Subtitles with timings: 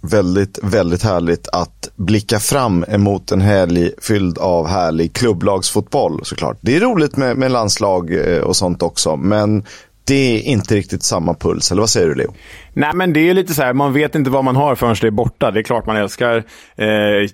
[0.00, 6.58] väldigt, väldigt härligt att blicka fram emot en helg fylld av härlig klubblagsfotboll såklart.
[6.60, 9.64] Det är roligt med, med landslag eh, och sånt också, men
[10.04, 12.34] det är inte riktigt samma puls, eller vad säger du Leo?
[12.72, 15.06] Nej, men det är lite så här, man vet inte vad man har förrän det
[15.06, 15.50] är borta.
[15.50, 16.36] Det är klart man älskar
[16.76, 17.28] eh,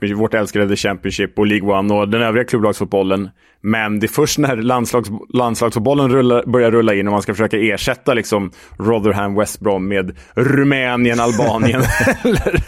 [0.00, 3.30] the vårt älskade The Championship och League One och den övriga klubblagsfotbollen.
[3.64, 7.58] Men det är först när landslags, landslagsfotbollen rullar, börjar rulla in och man ska försöka
[7.58, 11.82] ersätta liksom Rotherham, West Brom med Rumänien, Albanien
[12.24, 12.62] eller,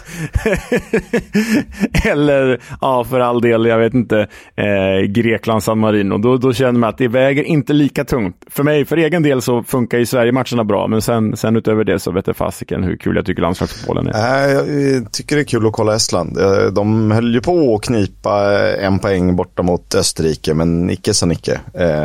[2.05, 6.19] eller, ja för all del, jag vet inte, eh, Grekland, San Marino.
[6.19, 8.37] Då, då känner man att det väger inte lika tungt.
[8.51, 11.98] För mig, för egen del så funkar ju Sverige-matcherna bra, men sen, sen utöver det
[11.98, 14.48] så vet jag fasiken hur kul jag tycker landslagsfotbollen är.
[14.48, 16.38] Jag eh, tycker det är kul att kolla Estland.
[16.38, 21.14] Eh, de höll ju på att knipa eh, en poäng borta mot Österrike, men icke
[21.14, 21.60] sa Nicke.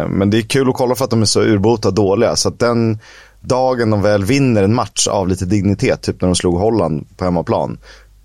[0.09, 2.35] Men det är kul att kolla för att de är så urbota dåliga.
[2.35, 2.99] Så att den
[3.41, 7.25] dagen de väl vinner en match av lite dignitet, typ när de slog Holland på
[7.25, 7.77] hemmaplan,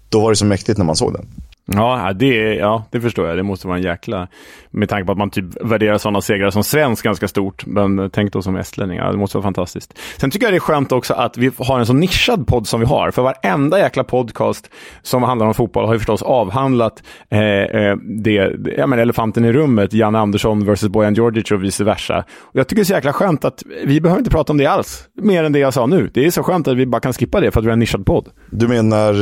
[0.08, 1.26] då var det så mäktigt när man såg den.
[1.66, 3.36] Ja det, ja, det förstår jag.
[3.36, 4.28] Det måste vara en jäkla...
[4.70, 7.66] Med tanke på att man typ värderar sådana segrar som svensk ganska stort.
[7.66, 8.98] Men tänk då som estlänning.
[8.98, 9.98] Ja, det måste vara fantastiskt.
[10.16, 12.80] Sen tycker jag det är skönt också att vi har en så nischad podd som
[12.80, 13.10] vi har.
[13.10, 14.70] För varenda jäkla podcast
[15.02, 19.52] som handlar om fotboll har ju förstås avhandlat eh, eh, det, Ja, men elefanten i
[19.52, 22.24] rummet, Janne Andersson versus Bojan Djordjic och vice versa.
[22.40, 24.66] Och jag tycker det är så jäkla skönt att vi behöver inte prata om det
[24.66, 25.08] alls.
[25.22, 26.10] Mer än det jag sa nu.
[26.14, 27.78] Det är så skönt att vi bara kan skippa det för att vi har en
[27.78, 28.28] nischad podd.
[28.50, 29.14] Du menar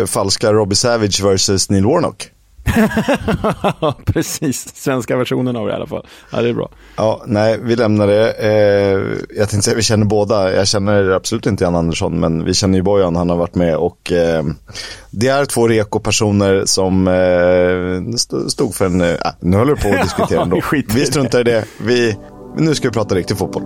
[0.00, 2.30] eh, falska Robbie Savage versus Neil Warnock?
[4.04, 6.06] Precis, svenska versionen av det i alla fall.
[6.32, 6.70] Ja, det är bra.
[6.96, 8.32] Ja, nej, vi lämnar det.
[8.32, 9.00] Eh,
[9.36, 10.54] jag tänkte säga vi känner båda.
[10.54, 13.16] Jag känner absolut inte Jan Andersson, men vi känner ju Bojan.
[13.16, 14.44] Han har varit med och eh,
[15.10, 18.16] det är två reko-personer som eh,
[18.48, 19.00] stod för en...
[19.00, 20.60] Äh, nu håller du på att diskutera ändå.
[20.94, 21.64] vi struntar i det.
[21.80, 22.16] Vi,
[22.56, 23.62] nu ska vi prata riktig fotboll.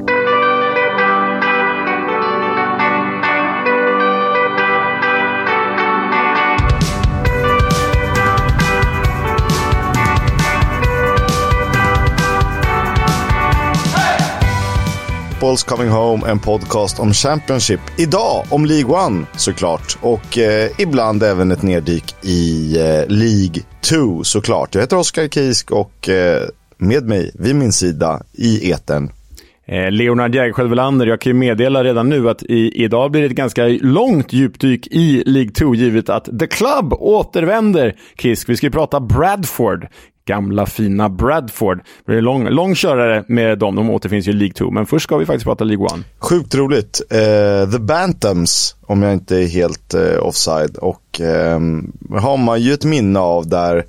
[15.38, 17.80] Football's Coming Home, en podcast om Championship.
[17.98, 24.24] Idag om League One såklart och eh, ibland även ett neddyk i eh, League 2
[24.24, 24.74] såklart.
[24.74, 26.42] Jag heter Oskar Kisk och eh,
[26.78, 29.10] med mig vid min sida i eten
[29.66, 33.26] eh, Leonard Jägersjö Welander, jag kan ju meddela redan nu att i, idag blir det
[33.26, 37.96] ett ganska långt djupdyk i League 2 givet att The Club återvänder.
[38.18, 39.86] Kisk, vi ska ju prata Bradford
[40.28, 41.80] gamla fina Bradford.
[42.06, 43.74] Det är lång, lång körare med dem.
[43.74, 45.92] De återfinns ju i League 2, men först ska vi faktiskt prata League 1.
[46.18, 47.00] Sjukt roligt.
[47.12, 50.76] Uh, The Bantams, om jag inte är helt uh, offside.
[50.76, 53.84] Och um, har man ju ett minne av där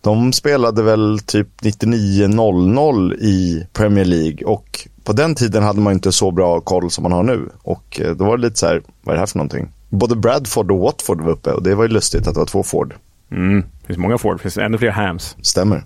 [0.00, 6.12] de spelade väl typ 99-00 i Premier League och på den tiden hade man inte
[6.12, 7.48] så bra koll som man har nu.
[7.62, 9.68] Och eh, då var det lite så här, vad är det här för någonting?
[9.88, 12.62] Både Bradford och Watford var uppe och det var ju lustigt att det var två
[12.62, 12.94] Ford.
[13.30, 13.62] Mm.
[13.80, 15.36] Det finns många Ford, det finns ännu fler Hams.
[15.42, 15.84] Stämmer.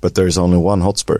[0.00, 1.18] But there is only one Hotspur.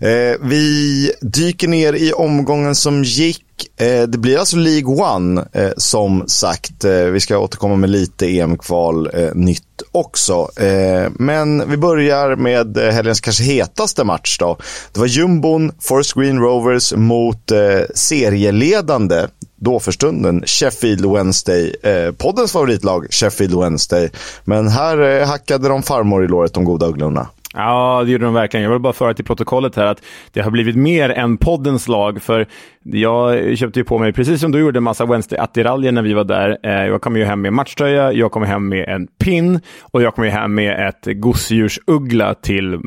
[0.00, 3.44] Eh, vi dyker ner i omgången som gick.
[3.80, 6.84] Eh, det blir alltså League One eh, som sagt.
[6.84, 9.34] Eh, vi ska återkomma med lite EM-kval eh,
[9.76, 10.48] nytt också.
[10.56, 14.56] Eh, men vi börjar med eh, helgens kanske hetaste match då.
[14.92, 17.58] Det var jumbon Forest Green Rovers mot eh,
[17.94, 19.26] serieledande
[19.56, 24.10] då för stunden Sheffield Wednesday, eh, poddens favoritlag Sheffield Wednesday.
[24.44, 27.28] Men här eh, hackade de farmor i låret, de goda ugglorna.
[27.56, 28.64] Ja, det gjorde de verkligen.
[28.64, 30.02] Jag vill bara föra till protokollet här att
[30.32, 32.22] det har blivit mer än poddens lag.
[32.22, 32.46] För
[32.82, 36.24] jag köpte ju på mig, precis som du gjorde, en massa Wednesday-attiraljer när vi var
[36.24, 36.58] där.
[36.62, 40.14] Eh, jag kom ju hem med matchtröja, jag kom hem med en pin och jag
[40.14, 42.80] kom ju hem med ett gosedjursuggla till äh,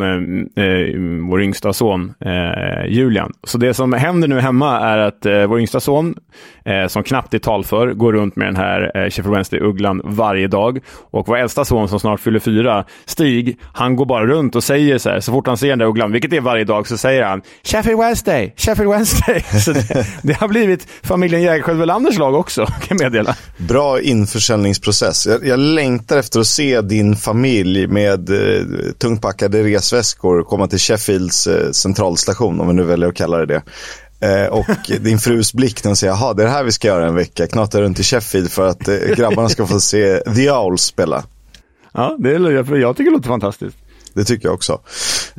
[1.29, 3.33] vår yngsta son äh, Julian.
[3.43, 6.15] Så det som händer nu hemma är att äh, vår yngsta son,
[6.87, 10.79] som knappt är talför, går runt med den här äh, Sheffield Wednesday-ugglan varje dag.
[11.11, 14.97] Och vår äldsta son som snart fyller fyra, Stig, han går bara runt och säger
[14.97, 17.23] så här, så fort han ser den där ugglan, vilket är varje dag, så säger
[17.23, 19.45] han Sheffield Wednesday, Sheffield Wednesday.
[19.65, 23.35] Så det, det har blivit familjen Jägerskiöld Welanders lag också, kan jag meddela.
[23.57, 25.27] Bra införsäljningsprocess.
[25.27, 28.65] Jag, jag längtar efter att se din familj med eh,
[28.97, 33.45] tungt packade resväskor komma till Sheffields eh, centralstation, om vi nu väljer att kalla det
[33.45, 33.61] det.
[34.27, 34.65] Eh, och
[35.01, 37.15] din frus blick när hon säger, jaha, det är det här vi ska göra en
[37.15, 37.47] vecka.
[37.47, 41.23] Knata runt i Sheffield för att eh, grabbarna ska få se The Owls spela.
[41.93, 43.77] Ja, det är, jag tycker det låter fantastiskt.
[44.13, 44.81] Det tycker jag också.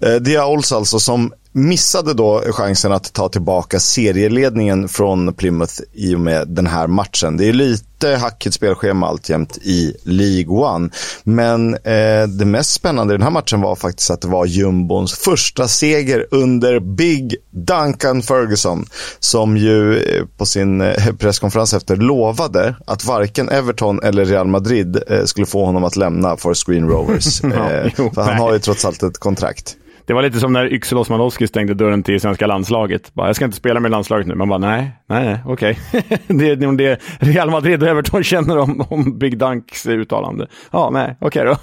[0.03, 0.37] Eh, The
[0.73, 6.67] alltså som missade då chansen att ta tillbaka serieledningen från Plymouth i och med den
[6.67, 7.37] här matchen.
[7.37, 10.91] Det är lite hackigt spelschema alltjämt i League One.
[11.23, 15.13] Men eh, det mest spännande i den här matchen var faktiskt att det var jumbons
[15.13, 18.87] första seger under Big Duncan Ferguson.
[19.21, 25.03] Som ju eh, på sin eh, presskonferens efter lovade att varken Everton eller Real Madrid
[25.09, 27.41] eh, skulle få honom att lämna Forest Green Rovers.
[27.51, 29.77] Eh, för han har ju trots allt ett kontrakt.
[30.11, 33.15] Det var lite som när Yxel Osmanowski stängde dörren till svenska landslaget.
[33.15, 34.35] Bara, jag ska inte spela med landslaget nu.
[34.35, 35.79] Man bara, nej, nej, nej, okej.
[35.93, 36.19] Okay.
[36.39, 40.47] det är nog det Real Madrid och Everton känner om, om Big Dunks uttalande.
[40.71, 41.57] Ja, nej, okej okay då.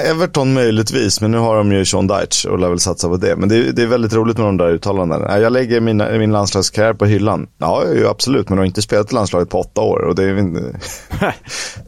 [0.00, 3.36] Everton möjligtvis, men nu har de ju Sean Dyche och lär väl satsa på det.
[3.36, 5.38] Men det är, det är väldigt roligt med de där uttalandena.
[5.38, 7.46] Jag lägger mina, min landslagskarriär på hyllan.
[7.58, 10.24] Ja, ju, absolut, men de har inte spelat i landslaget på åtta år och det
[10.24, 10.60] är inte,
[11.20, 11.26] det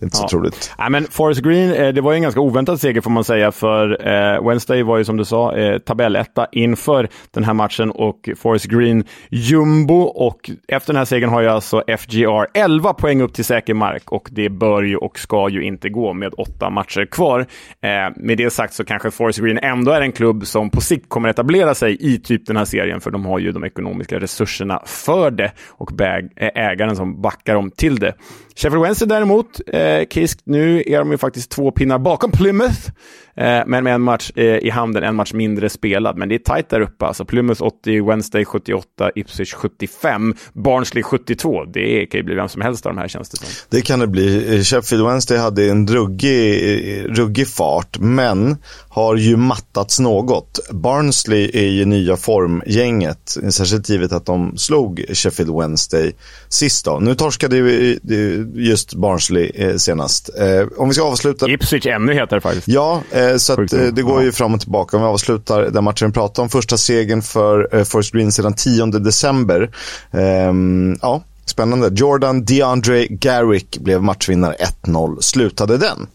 [0.01, 0.29] är inte så ja.
[0.29, 0.75] troligt.
[0.79, 3.53] Ja, men Forest Green, eh, det var ju en ganska oväntad seger får man säga,
[3.53, 8.29] för eh, Wednesday var ju som du sa eh, tabelletta inför den här matchen och
[8.37, 13.35] Forest Green jumbo och efter den här segern har ju alltså FGR 11 poäng upp
[13.35, 17.07] till säker mark och det bör ju och ska ju inte gå med åtta matcher
[17.11, 17.47] kvar.
[17.81, 20.81] Eh, Eh, med det sagt så kanske Forest Green ändå är en klubb som på
[20.81, 24.21] sikt kommer etablera sig i typ den här serien, för de har ju de ekonomiska
[24.21, 25.91] resurserna för det och
[26.37, 28.15] ägaren som backar dem till det.
[28.59, 32.91] Sheffield Wednesday däremot, eh, Kisk, nu är de ju faktiskt två pinnar bakom Plymouth,
[33.37, 36.17] eh, men med en match eh, i handen, en match mindre spelad.
[36.17, 37.07] Men det är tajt där uppe.
[37.07, 41.65] Alltså Plymouth 80, Wednesday 78, Ipswich 75, Barnsley 72.
[41.65, 43.47] Det kan ju bli vem som helst av de här känns det som.
[43.71, 44.57] Det kan det bli.
[44.57, 48.57] Eh, Sheffield Wednesday hade en ruggig, eh, ruggig fart, men
[48.89, 50.59] har ju mattats något.
[50.71, 56.13] Barnsley är ju nya formgänget, särskilt givet att de slog Sheffield Wednesday
[56.49, 56.99] sist då.
[56.99, 60.31] Nu torskade ju eh, just Barnsley eh, senast.
[60.39, 61.51] Eh, om vi ska avsluta...
[61.51, 62.69] Ipswich ännu hetare faktiskt.
[62.69, 64.97] Ja, eh, så att, det går ju fram och tillbaka.
[64.97, 68.87] Om vi avslutar den matchen vi pratade om, första segern för Forest Green sedan 10
[68.87, 69.71] december.
[70.13, 71.91] Ehm, ja, spännande.
[71.93, 74.55] Jordan DeAndre Garrick blev matchvinnare
[74.85, 75.21] 1-0.
[75.21, 76.07] Slutade den.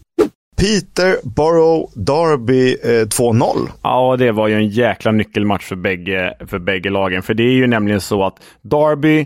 [0.62, 3.70] Peterborough Derby eh, 2-0.
[3.82, 7.22] Ja, det var ju en jäkla nyckelmatch för bägge, för bägge lagen.
[7.22, 9.26] För det är ju nämligen så att Derby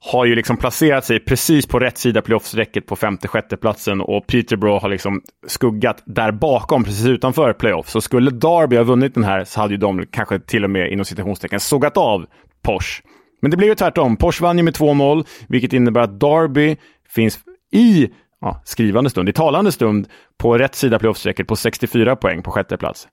[0.00, 4.26] har ju liksom placerat sig precis på rätt sida playoffsräcket på femte, sjätte platsen och
[4.26, 7.88] Peterborough har liksom skuggat där bakom, precis utanför playoff.
[7.88, 10.92] Så skulle Derby ha vunnit den här så hade ju de kanske till och med
[10.92, 12.26] inom citationstecken sågat av
[12.62, 13.02] Porsche.
[13.42, 14.16] Men det blev ju tvärtom.
[14.16, 16.76] Porsche vann ju med 2-0, vilket innebär att Derby
[17.08, 17.38] finns
[17.72, 18.08] i
[18.40, 20.08] ja, skrivande stund, i talande stund,
[20.38, 23.08] på rätt sida playoffstrecket på 64 poäng på sjätte plats.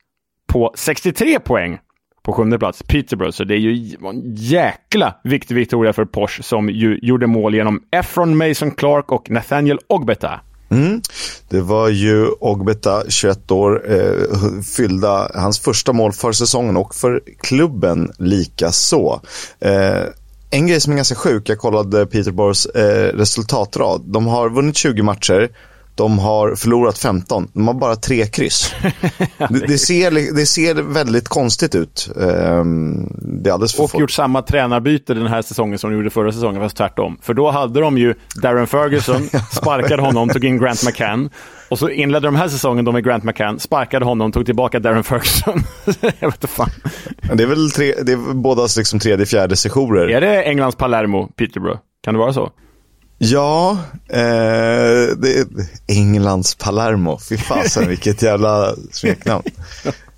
[0.48, 1.80] På 63 poäng
[2.24, 3.32] på sjunde plats, Peterborough.
[3.32, 7.84] Så det är ju en jäkla viktig victoria för Porsche som ju gjorde mål genom
[7.92, 10.40] Efron Mason Clark och Nathaniel Ogbeta.
[10.70, 11.02] Mm.
[11.50, 17.22] Det var ju Ogbeta, 21 år, eh, fyllda hans första mål för säsongen och för
[17.42, 19.22] klubben lika så.
[19.60, 20.04] Eh,
[20.50, 24.02] en grej som är ganska sjuk, jag kollade Peterborough eh, resultatrad.
[24.06, 25.50] De har vunnit 20 matcher,
[25.96, 27.48] de har förlorat 15.
[27.54, 28.76] De har bara tre kryss.
[29.50, 32.10] det, det, ser, det ser väldigt konstigt ut.
[32.16, 34.02] Um, det är alldeles för Och folk.
[34.02, 37.18] gjort samma tränarbyte den här säsongen som de gjorde förra säsongen, fast tvärtom.
[37.22, 41.30] För då hade de ju Darren Ferguson, sparkade honom, tog in Grant McCann.
[41.70, 45.64] Och så inledde de här säsongen med Grant McCann, sparkade honom, tog tillbaka Darren Ferguson.
[46.20, 46.70] jag vet inte fan.
[47.34, 50.10] Det är väl tre, det är bådas liksom tredje, fjärde sessioner.
[50.10, 51.80] Är det Englands Palermo, Peterborough?
[52.04, 52.52] Kan det vara så?
[53.26, 53.72] Ja,
[54.10, 54.18] eh,
[55.18, 55.46] det är
[55.88, 57.20] Englands Palermo.
[57.30, 59.44] Fy fasen vilket jävla smeknamn.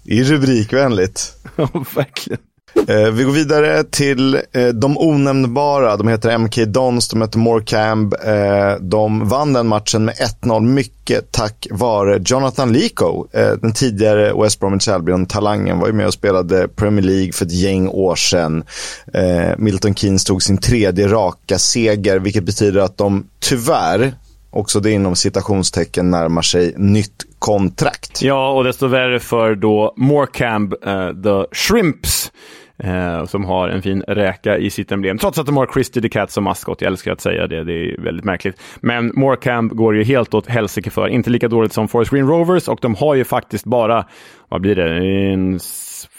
[0.03, 1.33] Det är rubrikvänligt.
[1.55, 2.39] Ja, verkligen.
[2.87, 5.97] Eh, vi går vidare till eh, de onämnbara.
[5.97, 8.13] De heter MK Dons, de heter Morecamb.
[8.13, 13.27] Eh, de vann den matchen med 1-0 mycket tack vare Jonathan Lico.
[13.31, 17.51] Eh, den tidigare West Bromwich Albion-talangen var ju med och spelade Premier League för ett
[17.51, 18.63] gäng år sedan.
[19.13, 24.13] Eh, Milton Keynes tog sin tredje raka seger, vilket betyder att de tyvärr
[24.55, 28.21] också det inom citationstecken närmar sig nytt kontrakt.
[28.21, 32.31] Ja, och desto värre för då Morecamb, uh, eh, the Shrimps.
[32.77, 35.17] Eh, som har en fin räka i sitt emblem.
[35.17, 36.81] Trots att de har Christy the Cat som maskot.
[36.81, 38.61] Jag älskar att säga det, det är väldigt märkligt.
[38.81, 41.07] Men Morecamp går ju helt åt helsike för.
[41.07, 44.05] Inte lika dåligt som Forest Green Rovers och de har ju faktiskt bara,
[44.49, 44.83] vad blir det,
[45.33, 45.59] en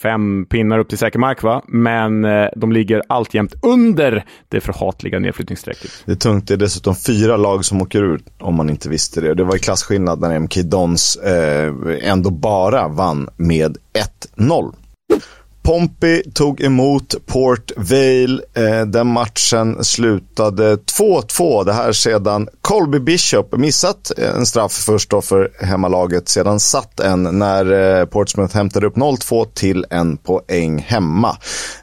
[0.03, 1.63] fem pinnar upp till säker mark va?
[1.69, 5.91] Men eh, de ligger alltjämt under det förhatliga nedflyttningsstrecket.
[6.05, 8.25] Det är tungt, det är dessutom fyra lag som åker ut.
[8.39, 9.35] om man inte visste det.
[9.35, 11.73] Det var ju klasskillnad när MK Dons eh,
[12.03, 13.77] ändå bara vann med
[14.37, 14.75] 1-0.
[15.67, 18.41] Pompey tog emot Port Vale.
[18.57, 21.65] Eh, den matchen slutade 2-2.
[21.65, 26.29] Det här sedan Colby Bishop missat en straff först då för hemmalaget.
[26.29, 31.37] Sedan satt en när eh, Portsmouth hämtade upp 0-2 till en poäng hemma.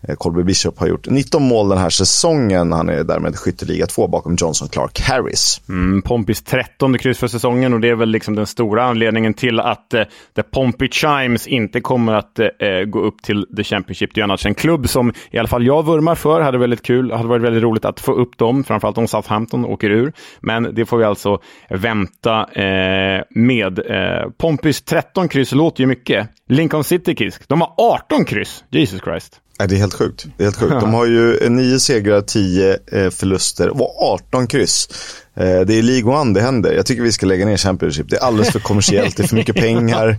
[0.07, 2.71] Eh, Colby Bishop har gjort 19 mål den här säsongen.
[2.71, 5.61] Han är därmed skytteliga två bakom Johnson Clark Harris.
[5.69, 9.59] Mm, Pompeys 13 kryss för säsongen och det är väl liksom den stora anledningen till
[9.59, 10.03] att eh,
[10.35, 14.09] The Pompey Chimes inte kommer att eh, eh gå upp till The Championship.
[14.13, 16.41] Det är annars en klubb som i alla fall jag vurmar för.
[16.41, 19.89] Hade väldigt kul, hade varit väldigt roligt att få upp dem, framförallt om Southampton åker
[19.89, 20.13] ur.
[20.41, 23.79] Men det får vi alltså vänta eh, med.
[23.79, 26.29] Eh, Pompeys 13 kryss låter ju mycket.
[26.49, 28.63] Lincoln City Kisk, de har 18 kryss.
[28.69, 29.39] Jesus Christ.
[29.57, 30.25] det är helt sjukt.
[30.37, 30.79] Det är helt sjukt.
[30.79, 34.87] De har ju nio segrar, tio eh, förluster och 18 kryss.
[35.35, 36.73] Eh, det är League One det händer.
[36.73, 38.09] Jag tycker vi ska lägga ner Championship.
[38.09, 40.17] Det är alldeles för kommersiellt, det är för mycket pengar.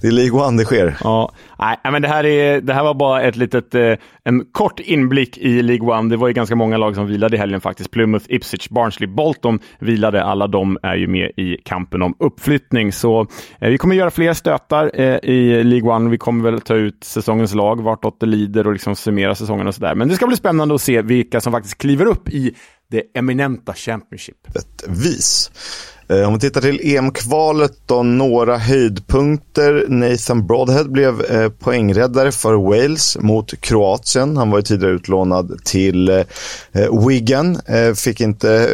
[0.00, 0.96] Det är League One det sker.
[1.04, 3.94] Ja, nej, men det här, är, det här var bara ett litet, eh,
[4.24, 6.10] en kort inblick i League One.
[6.10, 7.90] Det var ju ganska många lag som vilade i helgen faktiskt.
[7.90, 10.24] Plymouth, Ipswich, Barnsley, Bolton vilade.
[10.24, 12.92] Alla de är ju med i kampen om uppflyttning.
[12.92, 13.20] Så
[13.58, 16.10] eh, vi kommer göra fler stötar eh, i League One.
[16.10, 19.74] Vi kommer väl ta ut säsongens lag, vartåt det lider och liksom summera säsongen och
[19.74, 19.94] sådär.
[19.94, 22.54] Men det ska bli spännande att se vilka som faktiskt kliver upp i
[22.90, 24.36] det eminenta Championship.
[24.48, 25.50] Ett vis.
[26.08, 29.84] Eh, om vi tittar till EM-kvalet då, några höjdpunkter.
[29.88, 34.36] Nathan Broadhead blev eh, poängräddare för Wales mot Kroatien.
[34.36, 36.16] Han var ju tidigare utlånad till eh,
[36.72, 37.58] eh Wigan.
[37.66, 38.68] Eh, fick inte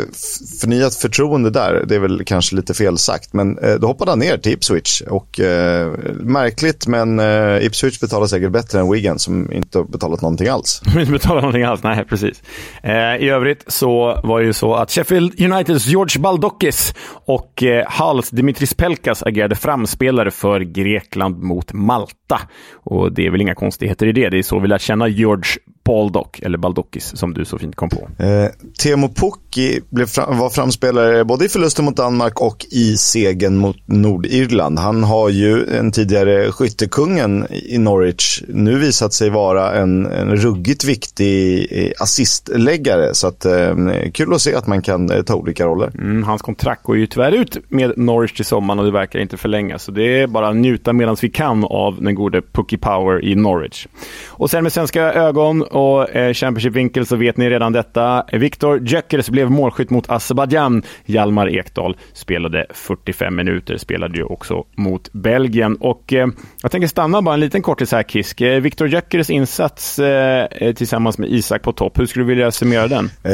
[0.60, 1.84] förnyat förtroende där.
[1.88, 3.32] Det är väl kanske lite fel sagt.
[3.32, 5.02] Men eh, då hoppade han ner till Ipswich.
[5.08, 10.22] Och, eh, märkligt, men eh, Ipswich betalar säkert bättre än Wigan som inte har betalat
[10.22, 10.82] någonting alls.
[10.92, 12.42] Som inte betalar någonting alls, nej precis.
[12.82, 16.94] Eh, I övrigt så var det ju så att Sheffield Uniteds George Baldokis
[17.30, 22.40] och eh, Hals Dimitris Pelkas agerade framspelare för Grekland mot Malta.
[22.72, 24.28] Och det är väl inga konstigheter i det.
[24.28, 25.50] Det är så vi lär känna George
[25.84, 28.25] Baldock, eller Baldokis som du så fint kom på.
[28.25, 28.46] Eh,
[28.82, 33.76] Teemu Pukki blev fram, var framspelare både i förlusten mot Danmark och i segern mot
[33.87, 34.78] Nordirland.
[34.78, 40.84] Han har ju en tidigare skyttekungen i Norwich nu visat sig vara en, en ruggigt
[40.84, 43.14] viktig eh, assistläggare.
[43.14, 43.75] Så att, eh,
[44.14, 45.90] kul att se att man kan eh, ta olika roller.
[45.94, 49.37] Mm, hans kontrakt går ju tyvärr ut med Norwich till sommaren och det verkar inte
[49.37, 49.82] förlängas.
[49.82, 53.34] Så det är bara att njuta medan vi kan av den gode Pukki Power i
[53.34, 53.87] Norwich.
[54.28, 58.24] Och sen med svenska ögon och eh, Championship-vinkel så vet ni redan detta.
[58.32, 60.82] Viktor Gyökeres blev målskytt mot Azerbajdzjan.
[61.04, 65.76] Hjalmar Ekdal spelade 45 minuter, spelade ju också mot Belgien.
[65.76, 66.28] Och eh,
[66.62, 68.40] jag tänker stanna bara en liten kortis här Kisk.
[68.40, 72.50] Eh, Viktor Gyökeres insats eh, eh tillsammans med Isak på topp, hur skulle du vilja
[72.50, 73.10] summera den?
[73.24, 73.32] Eh,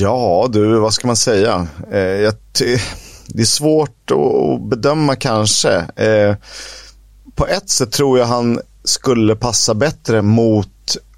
[0.00, 1.66] ja du, vad ska man säga?
[1.92, 2.34] Eh, jag
[3.34, 5.74] det är svårt att bedöma kanske.
[5.96, 6.36] Eh,
[7.34, 10.68] på ett sätt tror jag han skulle passa bättre mot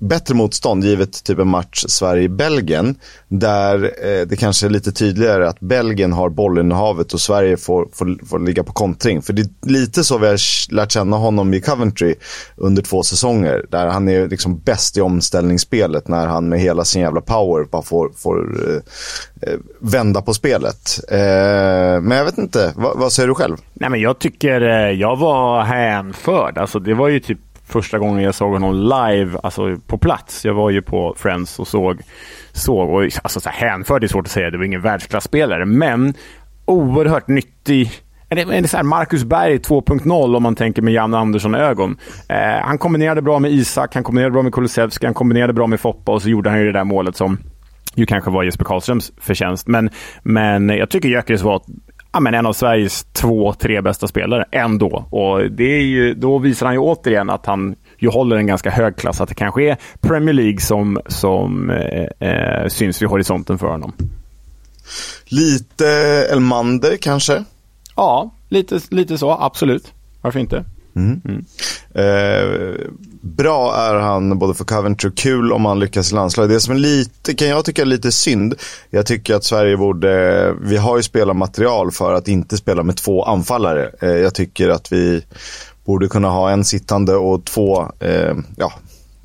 [0.03, 2.95] bättre motstånd givet typ en match Sverige-Belgien.
[3.29, 8.27] Där eh, det kanske är lite tydligare att Belgien har bollinnehavet och Sverige får, får,
[8.27, 9.23] får ligga på kontring.
[9.23, 12.15] För det är lite så vi har lärt känna honom i Coventry
[12.57, 13.67] under två säsonger.
[13.71, 17.83] Där han är liksom bäst i omställningsspelet när han med hela sin jävla power bara
[17.83, 18.75] får, får eh,
[19.53, 21.01] eh vända på spelet.
[21.11, 23.57] Eh, men jag vet inte, Va, vad säger du själv?
[23.75, 26.59] Nej, men jag tycker eh, jag var hänförd.
[26.59, 27.39] Alltså, det var ju typ
[27.73, 30.45] första gången jag såg honom live, alltså på plats.
[30.45, 32.01] Jag var ju på Friends och såg,
[32.53, 36.15] såg och alltså så här, hänförd är svårt att säga, det var ingen världsklasspelare, men
[36.65, 37.91] oerhört nyttig
[38.35, 41.97] det så här Marcus Berg 2.0 om man tänker med Janne Andersson-ögon.
[42.29, 45.81] Eh, han kombinerade bra med Isak, han kombinerade bra med Kulusevski, han kombinerade bra med
[45.81, 47.39] Foppa och så gjorde han ju det där målet som
[47.95, 49.67] ju kanske var Jesper Karlströms förtjänst.
[49.67, 49.91] Men,
[50.23, 51.63] men jag tycker Gyökeres var
[52.13, 55.07] ja, men en av Sveriges två, tre bästa spelare ändå.
[55.11, 58.71] Och det är ju, då visar han ju återigen att han ju håller en ganska
[58.71, 59.21] hög klass.
[59.21, 63.93] Att det kanske är Premier League som, som eh, eh syns vid horisonten för honom.
[65.25, 65.89] Lite
[66.33, 67.45] Elmander kanske?
[67.97, 69.31] Ja, lite, lite så.
[69.31, 69.93] Absolut.
[70.21, 70.65] Varför inte?
[70.97, 71.21] Mm.
[71.25, 71.45] Mm.
[71.95, 72.75] Eh,
[73.21, 76.51] bra är han både för Coventry och kul om han lyckas i landslaget.
[76.51, 78.55] Det som är lite, kan jag tycka är lite synd.
[78.91, 83.25] Jag tycker att Sverige borde, vi har ju spelarmaterial för att inte spela med två
[83.25, 83.91] anfallare.
[84.01, 85.25] Eh, jag tycker att vi
[85.85, 88.73] borde kunna ha en sittande och två, eh, ja,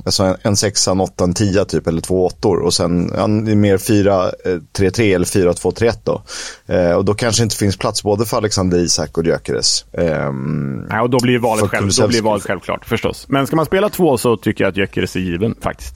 [0.07, 3.77] Alltså en, sexa, en åtta, en tia typ eller två åttor och sen en, mer
[3.77, 6.21] 4-3-3 eller 4-2-3-1 då.
[6.73, 9.85] Eh, och då kanske inte finns plats både för Alexander Isak och Gyökeres.
[9.91, 10.31] Eh,
[10.89, 13.25] ja, och då blir valet, själv, då blir valet självklart förstås.
[13.29, 15.95] Men ska man spela två så tycker jag att Gyökeres är given faktiskt.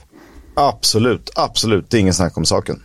[0.56, 1.90] Absolut, absolut.
[1.90, 2.82] Det är ingen snack om saken.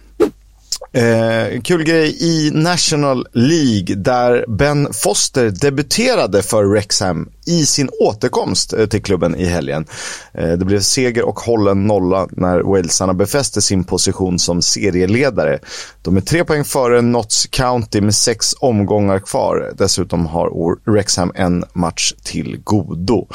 [0.98, 8.74] Eh, kul grej i National League där Ben Foster debuterade för Wrexham i sin återkomst
[8.74, 9.86] eh, till klubben i helgen.
[10.34, 15.60] Eh, det blev seger och hållen nolla när Walesarna befäste sin position som serieledare.
[16.02, 19.72] De är tre poäng före Notts County med sex omgångar kvar.
[19.78, 23.28] Dessutom har Wrexham en match till godo.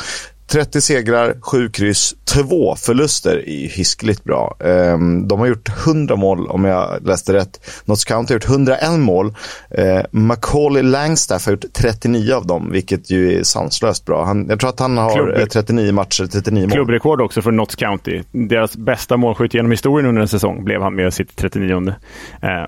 [0.52, 4.56] 30 segrar, 7 kryss, 2 förluster är hiskligt bra.
[4.58, 7.60] Um, de har gjort 100 mål om jag läste rätt.
[7.84, 9.26] Notts County har gjort 101 mål.
[9.26, 14.24] Uh, Macaulay Langstaff har gjort 39 av dem, vilket ju är sanslöst bra.
[14.24, 15.50] Han, jag tror att han har Klubb...
[15.50, 16.70] 39 matcher, 39 mål.
[16.70, 18.22] Klubbrekord också för Notts County.
[18.32, 21.74] Deras bästa målskytt genom historien under en säsong blev han med sitt 39.
[21.74, 21.94] Uh,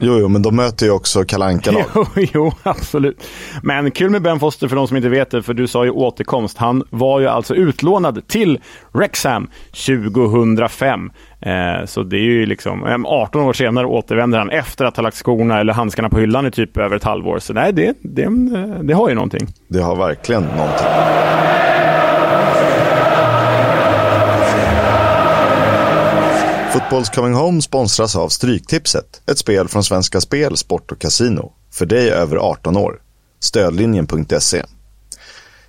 [0.01, 3.25] jo, jo, men de möter ju också kalanka lag jo, jo, absolut.
[3.63, 5.91] Men kul med Ben Foster för de som inte vet det, för du sa ju
[5.91, 6.59] återkomst.
[6.59, 8.61] Han var ju alltså ut utlånad till
[8.93, 9.51] Wrexham
[9.87, 11.11] 2005.
[11.41, 15.17] Eh, så det är ju liksom, 18 år senare återvänder han efter att ha lagt
[15.17, 17.39] skorna eller handskarna på hyllan i typ över ett halvår.
[17.39, 18.31] Så nej, det, det, eh,
[18.83, 19.49] det har ju någonting.
[19.69, 20.87] Det har verkligen någonting.
[26.73, 31.53] Fotbolls Coming Home sponsras av Stryktipset, ett spel från Svenska Spel, Sport och Casino.
[31.73, 33.01] För dig över 18 år.
[33.41, 34.63] Stödlinjen.se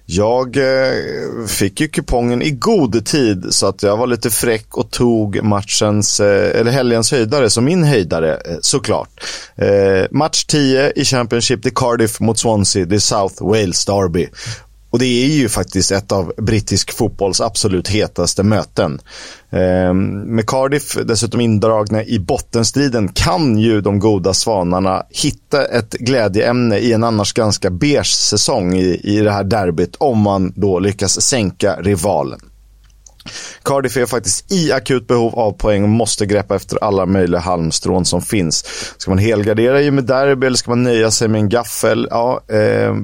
[0.06, 4.92] jag eh, fick ju kupongen i god tid så att jag var lite fräck och
[4.92, 9.10] tog matchens, eh, eller helgens höjdare som min höjdare eh, såklart.
[9.56, 14.28] Eh, match 10 i Championship, det är Cardiff mot Swansea, det är South Wales Derby.
[14.96, 19.02] Och det är ju faktiskt ett av brittisk fotbolls absolut hetaste möten.
[19.50, 26.78] Eh, med Cardiff dessutom indragna i bottenstriden kan ju de goda svanarna hitta ett glädjeämne
[26.78, 31.22] i en annars ganska beige säsong i, i det här derbyt om man då lyckas
[31.22, 32.40] sänka rivalen.
[33.64, 38.06] Cardiff är faktiskt i akut behov av poäng och måste greppa efter alla möjliga halmstrån
[38.06, 38.66] som finns.
[38.98, 42.08] Ska man helgardera i med derby eller ska man nöja sig med en gaffel?
[42.12, 42.96] Ja, eh,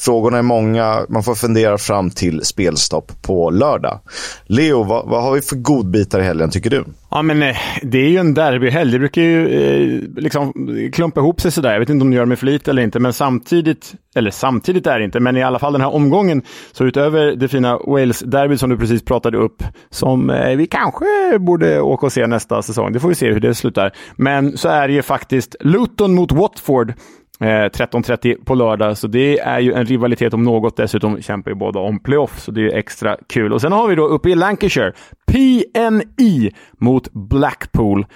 [0.00, 1.06] Frågorna är många.
[1.08, 4.00] Man får fundera fram till spelstopp på lördag.
[4.46, 6.84] Leo, vad, vad har vi för godbitar i helgen tycker du?
[7.10, 8.92] Ja, men eh, det är ju en derbyhelg.
[8.92, 10.52] Det brukar ju eh, liksom
[10.92, 11.72] klumpa ihop sig sådär.
[11.72, 14.98] Jag vet inte om du gör med flit eller inte, men samtidigt, eller samtidigt är
[14.98, 16.42] det inte, men i alla fall den här omgången,
[16.72, 21.80] så utöver det fina Wales-derbyt som du precis pratade upp, som eh, vi kanske borde
[21.80, 22.92] åka och se nästa säsong.
[22.92, 23.92] Det får vi se hur det slutar.
[24.16, 26.94] Men så är det ju faktiskt Luton mot Watford
[27.40, 30.76] Eh, 13.30 på lördag, så det är ju en rivalitet om något.
[30.76, 33.52] Dessutom kämpar ju båda om playoff, så det är extra kul.
[33.52, 34.92] Och sen har vi då uppe i Lancashire,
[35.26, 38.06] PNI mot Blackpool.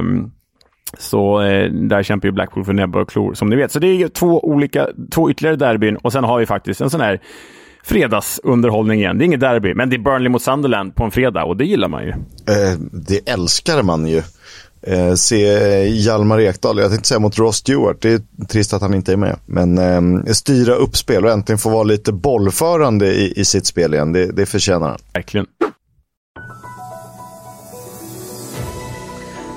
[0.00, 0.32] Um,
[0.98, 3.72] så eh, där kämpar ju Blackpool för näbbar och klor, som ni vet.
[3.72, 6.90] Så det är ju två, olika, två ytterligare derbyn och sen har vi faktiskt en
[6.90, 7.20] sån här
[7.82, 9.18] fredagsunderhållning igen.
[9.18, 11.64] Det är inget derby, men det är Burnley mot Sunderland på en fredag och det
[11.64, 12.10] gillar man ju.
[12.10, 14.22] Eh, det älskar man ju
[14.82, 15.38] eh, se
[15.88, 19.16] Hjalmar Ekdal, jag tänkte säga mot Ross Stewart, det är trist att han inte är
[19.16, 19.36] med.
[19.46, 23.94] Men eh, styra upp spel och äntligen få vara lite bollförande i, i sitt spel
[23.94, 24.98] igen, det, det förtjänar han.
[25.14, 25.46] Verkligen.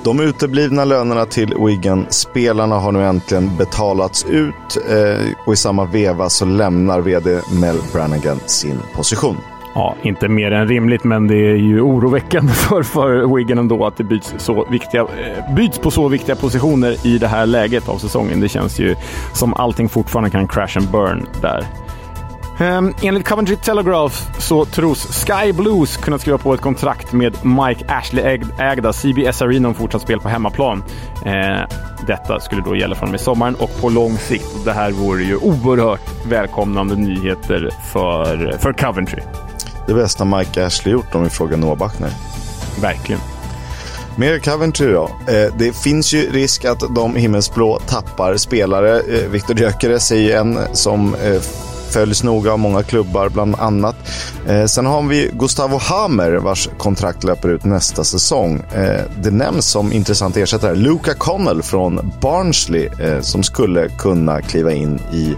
[0.04, 5.84] De uteblivna lönerna till Wigan, spelarna har nu äntligen betalats ut eh, och i samma
[5.84, 9.36] veva så lämnar vd Mel Brannigan sin position.
[9.74, 13.96] Ja, inte mer än rimligt, men det är ju oroväckande för, för Wigan ändå att
[13.96, 17.98] det byts, så viktiga, eh, byts på så viktiga positioner i det här läget av
[17.98, 18.40] säsongen.
[18.40, 18.94] Det känns ju
[19.32, 21.64] som allting fortfarande kan crash and burn där.
[22.60, 27.84] Um, enligt Coventry Telegraph så tros Sky Blues kunna skriva på ett kontrakt med Mike
[27.88, 30.84] Ashley-ägda CBS Arena om fortsatt spel på hemmaplan.
[31.26, 34.64] Uh, detta skulle då gälla från och med sommaren och på lång sikt.
[34.64, 39.22] Det här vore ju oerhört välkomnande nyheter för, för Coventry
[39.86, 42.10] det bästa Mike Ashley gjort om vi frågar Noah Bachner.
[42.80, 43.20] Verkligen.
[44.16, 45.10] Mer Coventry då.
[45.28, 49.00] Eh, det finns ju risk att de himmelsblå tappar spelare.
[49.00, 51.40] Eh, Viktor Gyökeres är ju en som eh,
[51.88, 53.96] följs noga av många klubbar bland annat.
[54.66, 58.62] Sen har vi Gustavo Hammer vars kontrakt löper ut nästa säsong.
[59.22, 62.88] Det nämns som intressant ersättare Luca Connell från Barnsley
[63.20, 65.34] som skulle kunna kliva in i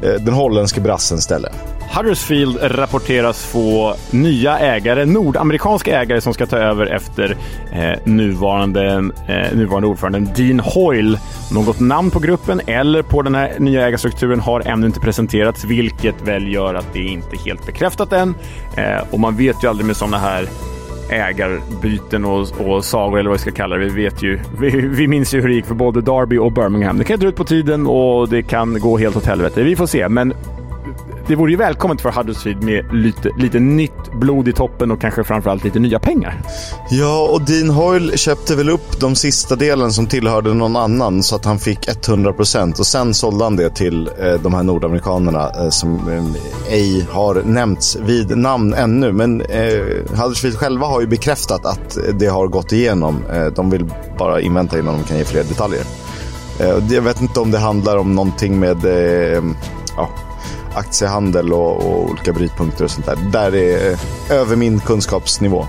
[0.00, 1.48] den holländske brassens ställe.
[1.96, 7.36] Huddersfield rapporteras få nya ägare, nordamerikanska ägare som ska ta över efter
[7.72, 11.18] eh, nuvarande, eh, nuvarande ordföranden Dean Hoyle.
[11.52, 16.22] Något namn på gruppen eller på den här nya ägarstrukturen har ännu inte presenterats, vilket
[16.22, 18.34] väl gör att det inte är helt bekräftat än.
[18.76, 20.48] Eh, och man vet ju aldrig med sådana här
[21.10, 23.84] ägarbyten och, och sagor eller vad vi ska kalla det.
[23.84, 26.98] Vi vet ju, vi, vi minns ju hur det gick för både Derby och Birmingham.
[26.98, 29.62] Det kan dra ut på tiden och det kan gå helt åt helvete.
[29.62, 30.34] Vi får se, men
[31.26, 35.24] det vore ju välkommet för Huddersfield med lite, lite nytt blod i toppen och kanske
[35.24, 36.40] framförallt lite nya pengar.
[36.90, 41.36] Ja, och Dean Hoyle köpte väl upp de sista delen som tillhörde någon annan så
[41.36, 45.68] att han fick 100% och sen sålde han det till eh, de här nordamerikanerna eh,
[45.68, 49.12] som eh, ej har nämnts vid namn ännu.
[49.12, 49.82] Men eh,
[50.16, 53.24] Huddersfield själva har ju bekräftat att det har gått igenom.
[53.32, 55.84] Eh, de vill bara invänta innan de kan ge fler detaljer.
[56.58, 59.42] Eh, jag vet inte om det handlar om någonting med eh,
[59.96, 60.08] ja,
[60.74, 63.16] aktiehandel och, och, olika brytpunkter och sånt där.
[63.32, 63.98] Där är eh,
[64.30, 65.66] över min kunskapsnivå.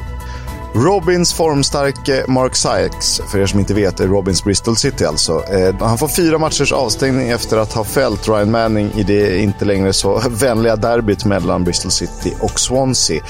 [0.76, 5.44] Robins formstarke Mark Sykes, för er som inte vet, är Robins Bristol City alltså.
[5.44, 9.65] Eh, han får fyra matchers avstängning efter att ha fällt Ryan Manning i det inte
[9.65, 13.24] längre så vänliga derbyt mellan Bristol City och Swansea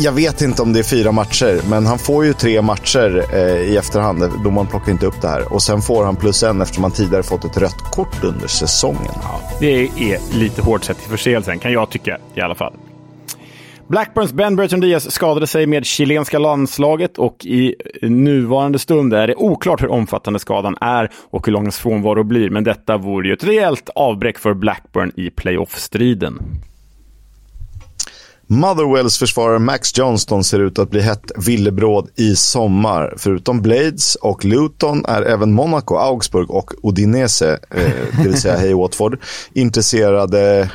[0.00, 3.72] jag vet inte om det är fyra matcher, men han får ju tre matcher eh,
[3.72, 4.22] i efterhand.
[4.44, 5.52] Domaren plockar inte upp det här.
[5.52, 9.12] Och sen får han plus en eftersom han tidigare fått ett rött kort under säsongen.
[9.22, 12.72] Ja, det är lite hårt sett till förseelsen, kan jag tycka i alla fall.
[13.88, 19.34] Blackburns Ben Burton Diaz skadade sig med chilenska landslaget och i nuvarande stund är det
[19.34, 22.50] oklart hur omfattande skadan är och hur lång hans frånvaro blir.
[22.50, 26.38] Men detta vore ju ett rejält avbräck för Blackburn i playoff-striden.
[28.50, 33.14] Motherwells försvarare Max Johnston ser ut att bli hett villebråd i sommar.
[33.16, 37.80] Förutom Blades och Luton är även Monaco, Augsburg och Odinese, eh,
[38.16, 39.18] det vill säga hej Watford,
[39.52, 40.70] intresserade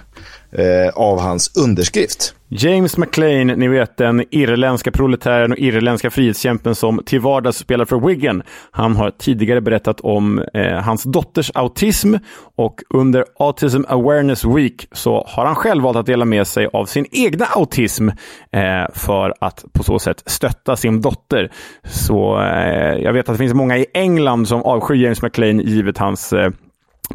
[0.56, 2.36] eh, av hans underskrift.
[2.56, 8.08] James McLean, ni vet den irländska proletären och irländska frihetskämpen som till vardags spelar för
[8.08, 8.44] Wigan.
[8.72, 12.16] Han har tidigare berättat om eh, hans dotters autism
[12.56, 16.86] och under Autism Awareness Week så har han själv valt att dela med sig av
[16.86, 18.10] sin egna autism
[18.52, 21.52] eh, för att på så sätt stötta sin dotter.
[21.84, 25.98] Så eh, jag vet att det finns många i England som avskyr James McLean givet
[25.98, 26.52] hans eh,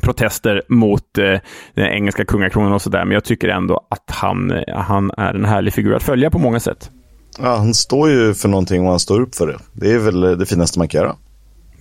[0.03, 1.41] protester mot eh,
[1.75, 3.05] den engelska kungakronan och sådär.
[3.05, 6.61] Men jag tycker ändå att han, han är en härlig figur att följa på många
[6.61, 6.91] sätt.
[7.39, 9.59] Ja, han står ju för någonting och han står upp för det.
[9.73, 11.17] Det är väl det finaste man kan göra.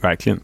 [0.01, 0.39] Verkligen.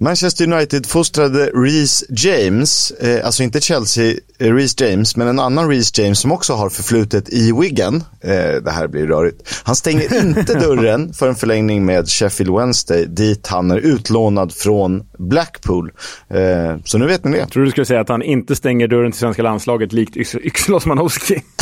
[0.00, 5.98] Manchester United-fostrade Reece James, eh, alltså inte Chelsea, eh, Reece James, men en annan Reece
[5.98, 8.04] James som också har förflutet i Wigan.
[8.20, 9.62] Eh, det här blir rörigt.
[9.62, 15.02] Han stänger inte dörren för en förlängning med Sheffield Wednesday dit han är utlånad från
[15.18, 15.92] Blackpool.
[16.30, 17.38] Eh, så nu vet ni det.
[17.38, 20.74] Jag tror du skulle säga att han inte stänger dörren till svenska landslaget likt Yxel
[20.74, 21.42] Osmanowski.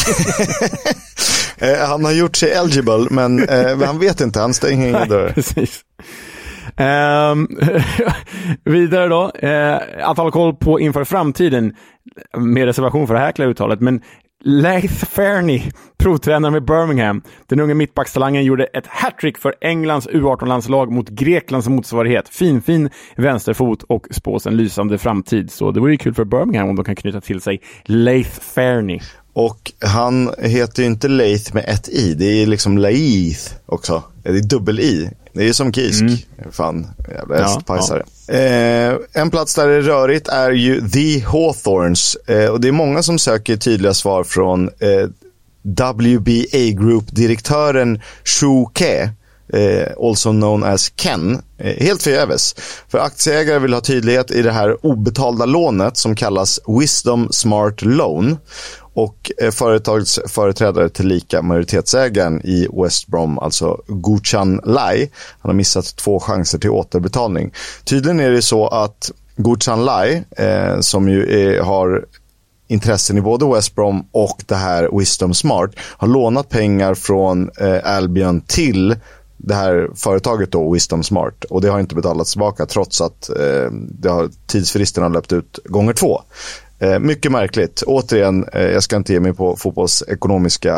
[1.59, 4.41] Eh, han har gjort sig eligible, men eh, han vet inte.
[4.41, 5.35] Han stänger inga dörrar.
[6.81, 7.49] Um,
[8.65, 11.75] vidare då, uh, att hålla koll på inför framtiden,
[12.37, 14.01] med reservation för det här häkla uttalet, men
[14.45, 15.63] Leith Fairney,
[15.99, 17.23] provtränare med Birmingham.
[17.47, 22.29] Den unge mittbackstalangen gjorde ett hattrick för Englands U18-landslag mot Greklands motsvarighet.
[22.29, 25.51] Finfin vänsterfot och spås en lysande framtid.
[25.51, 29.01] Så det vore ju kul för Birmingham om de kan knyta till sig Leith Fairney.
[29.33, 34.03] Och han heter ju inte Leith med ett i, det är liksom Laith också.
[34.23, 35.11] Det är dubbel-i.
[35.37, 36.03] Det är som Kisk.
[36.03, 36.17] Mm.
[36.51, 38.03] Fan, jävla hästpajsare.
[38.27, 38.93] Ja, ja.
[38.93, 42.17] eh, en plats där det är rörigt är ju The Hawthorns.
[42.27, 45.09] Eh, och det är många som söker tydliga svar från eh,
[45.63, 49.11] WBA Group-direktören Shu Ke.
[49.53, 51.43] Eh, also known as Ken.
[51.59, 52.55] Eh, helt förgäves.
[52.89, 58.37] För aktieägare vill ha tydlighet i det här obetalda lånet som kallas Wisdom Smart Loan
[58.97, 65.11] och eh, företagets företrädare tillika majoritetsägaren i West Brom, alltså Guchan Lai.
[65.41, 67.53] Han har missat två chanser till återbetalning.
[67.85, 72.05] Tydligen är det så att Guchan Lai, eh, som ju är, har
[72.69, 77.97] intressen i både West Brom och det här Wisdom Smart, har lånat pengar från eh,
[77.97, 78.97] Albion till
[79.37, 81.45] det här företaget då, Wisdom Smart.
[81.45, 85.59] Och det har inte betalats tillbaka trots att eh, det har, tidsfristen har löpt ut
[85.65, 86.23] gånger två.
[86.81, 87.83] Eh, mycket märkligt.
[87.87, 90.75] Återigen, eh, jag ska inte ge mig på fotbollsekonomiska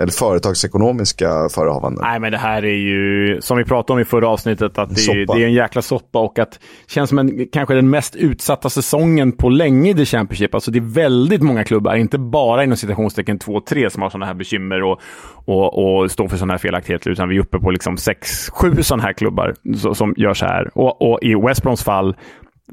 [0.00, 2.04] eller företagsekonomiska förehavanden.
[2.04, 5.00] Nej, men det här är ju, som vi pratade om i förra avsnittet, att det,
[5.00, 8.16] är, det är en jäkla soppa och att det känns som en, kanske den mest
[8.16, 10.54] utsatta säsongen på länge i The Championship.
[10.54, 14.34] Alltså det är väldigt många klubbar, inte bara inom citationstecken 2-3 som har sådana här
[14.34, 15.00] bekymmer och,
[15.44, 19.02] och, och står för sådana här felaktigheter, utan vi är uppe på liksom 6-7 sådana
[19.02, 19.54] här klubbar
[19.94, 20.70] som gör så här.
[20.78, 22.16] Och, och i West Broms fall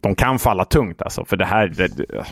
[0.01, 1.25] de kan falla tungt alltså.
[1.25, 1.67] För det här...
[1.67, 2.25] Det, ja.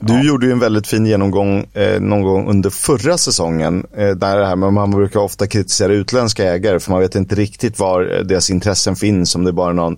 [0.00, 3.86] Du gjorde ju en väldigt fin genomgång eh, någon gång under förra säsongen.
[3.96, 7.34] Eh, där det här, men man brukar ofta kritisera utländska ägare för man vet inte
[7.34, 9.34] riktigt var eh, deras intressen finns.
[9.34, 9.96] Om det är bara någon,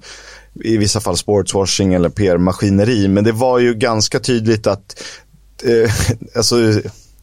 [0.65, 3.09] i vissa fall sportswashing eller PR-maskineri.
[3.09, 5.03] Men det var ju ganska tydligt att
[5.65, 5.91] eh,
[6.37, 6.57] alltså,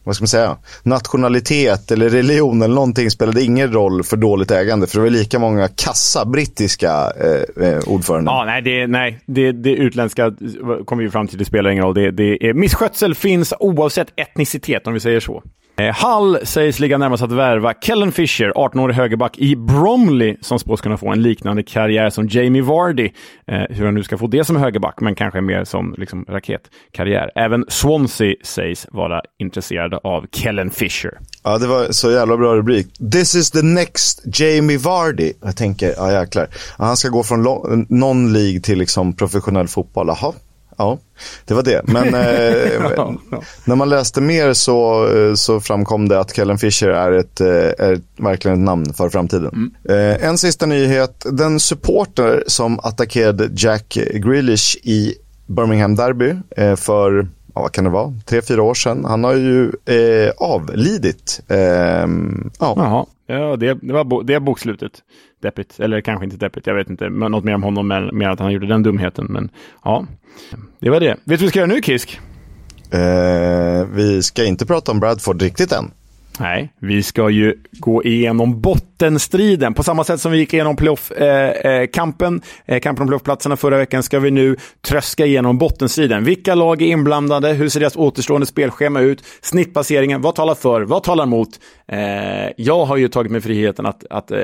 [0.04, 4.86] vad ska man säga, nationalitet eller religion eller någonting spelade ingen roll för dåligt ägande.
[4.86, 8.30] För det var lika många kassa brittiska eh, eh ordförande.
[8.30, 11.84] Ja, nej, det, nej det, det utländska eh, kommer vi fram till, det spelar ingen
[11.84, 11.94] roll.
[11.94, 15.42] Det, det är, misskötsel finns oavsett etnicitet, om vi säger så.
[15.76, 20.58] Eh, Hall Hull sägs ligga närmast att värva Kellen Fisher, 18-årig högerback i Bromley, som
[20.58, 23.10] spås kunna få en liknande karriär som Jamie Vardy.
[23.46, 27.30] Eh, hur han nu ska få det som högerback, men kanske mer som liksom, raketkarriär.
[27.34, 31.18] Även Swansea sägs vara intresserade av Kellen Fisher.
[31.44, 32.86] Ja, det var så jävla bra rubrik.
[33.12, 35.32] This is the next Jamie Vardy.
[35.42, 36.48] Jag tänker, ja jäklar.
[36.78, 37.46] Han ska gå från
[37.88, 40.06] non-League till liksom professionell fotboll.
[40.08, 40.32] Jaha,
[40.78, 40.98] Ja,
[41.44, 41.82] det var det.
[41.84, 47.12] Men eh, när man läste mer så, eh, så framkom det att Kellen Fisher är,
[47.12, 49.50] ett, eh, är verkligen ett namn för framtiden.
[49.52, 49.72] Mm.
[49.88, 51.26] Eh, en sista nyhet.
[51.32, 55.14] Den supporter som attackerade Jack Grealish i
[55.46, 59.04] Birmingham Derby eh, för ja, vad kan det vara, tre, fyra år sedan.
[59.04, 61.40] Han har ju eh, avlidit.
[61.48, 62.74] Eh, ja.
[62.76, 64.92] Jaha, ja, det, det var bo, det bokslutet.
[65.42, 67.10] Deppigt, eller kanske inte deppigt, jag vet inte.
[67.10, 69.26] Men något mer om honom, mer att han gjorde den dumheten.
[69.30, 69.50] Men
[69.84, 70.06] ja,
[70.78, 71.08] det var det.
[71.08, 72.20] Vet du vad vi ska göra nu, Kisk?
[72.90, 75.90] Eh, vi ska inte prata om Bradford riktigt än.
[76.42, 79.74] Nej, vi ska ju gå igenom bottenstriden.
[79.74, 84.02] På samma sätt som vi gick igenom playoff-kampen, eh, eh, kampen om playoffplatserna förra veckan,
[84.02, 86.24] ska vi nu tröska igenom bottenstriden.
[86.24, 87.52] Vilka lag är inblandade?
[87.52, 89.24] Hur ser deras återstående spelschema ut?
[89.42, 90.82] Snittplaceringen, vad talar för?
[90.82, 91.48] Vad talar emot?
[91.88, 91.98] Eh,
[92.56, 94.38] jag har ju tagit mig friheten att, att eh,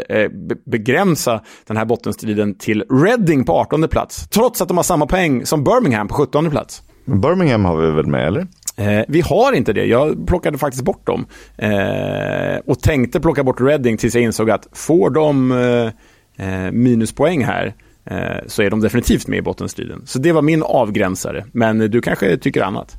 [0.66, 5.46] begränsa den här bottenstriden till Reading på 18 plats, trots att de har samma poäng
[5.46, 6.82] som Birmingham på 17 plats.
[7.04, 8.46] Birmingham har vi väl med, eller?
[8.78, 9.84] Eh, vi har inte det.
[9.84, 11.26] Jag plockade faktiskt bort dem.
[11.56, 17.44] Eh, och tänkte plocka bort Reading tills jag insåg att får de eh, eh minuspoäng
[17.44, 20.02] här eh, så är de definitivt med i bottenstriden.
[20.06, 21.44] Så det var min avgränsare.
[21.52, 22.96] Men du kanske tycker annat?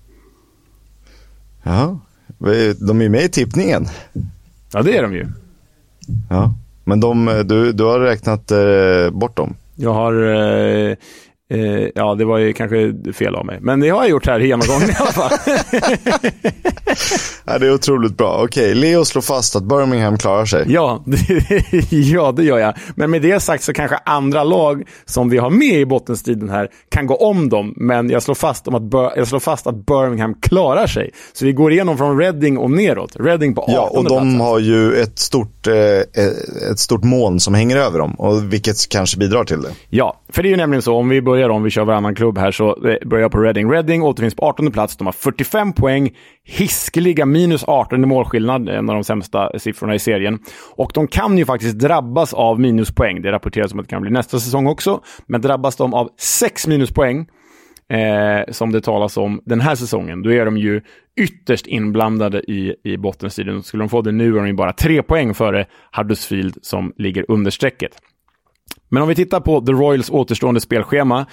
[1.64, 2.00] Ja,
[2.80, 3.86] de är med i tippningen.
[4.74, 5.28] Ja, det är de ju.
[6.30, 9.56] Ja, men de, du, du har räknat eh, bort dem?
[9.76, 10.14] Jag har
[11.54, 13.58] Eh, ja, det var ju kanske fel av mig.
[13.62, 15.32] Men det har jag gjort här i genomgången i alla fall.
[17.46, 18.42] ja, det är otroligt bra.
[18.44, 20.66] Okej, Leo slår fast att Birmingham klarar sig.
[20.68, 21.04] Ja,
[21.90, 22.74] ja, det gör jag.
[22.96, 26.68] Men med det sagt så kanske andra lag som vi har med i bottenstriden här
[26.90, 27.74] kan gå om dem.
[27.76, 31.12] Men jag slår fast, om att, jag slår fast att Birmingham klarar sig.
[31.34, 33.16] Så vi går igenom från Reading och neråt.
[33.20, 34.50] Reading på 18 Ja, och de plats.
[34.50, 35.74] har ju ett stort, eh,
[36.72, 38.12] ett stort moln som hänger över dem.
[38.12, 39.70] Och vilket kanske bidrar till det.
[39.90, 42.16] Ja, för det är ju nämligen så, om vi börjar börjar om vi kör varannan
[42.16, 43.72] klubb här så börjar jag på Reading.
[43.72, 44.98] Reading återfinns på 18 plats.
[44.98, 50.00] De har 45 poäng, hiskeliga minus 18 i målskillnad, en av de sämsta siffrorna i
[50.00, 50.40] serien.
[50.76, 53.22] Och de kan ju faktiskt drabbas av minuspoäng.
[53.22, 55.02] Det rapporteras om att det kan bli nästa säsong också.
[55.28, 57.28] Men drabbas de av 6 minuspoäng,
[57.90, 60.82] eh, som det talas om den här säsongen, då är de ju
[61.20, 63.64] ytterst inblandade i, i bottenstriden.
[63.64, 65.66] Skulle de få det nu är de ju bara tre poäng före
[65.98, 67.92] Huddersfield som ligger under strecket.
[68.90, 71.26] Men om vi tittar på The Royals återstående spelschema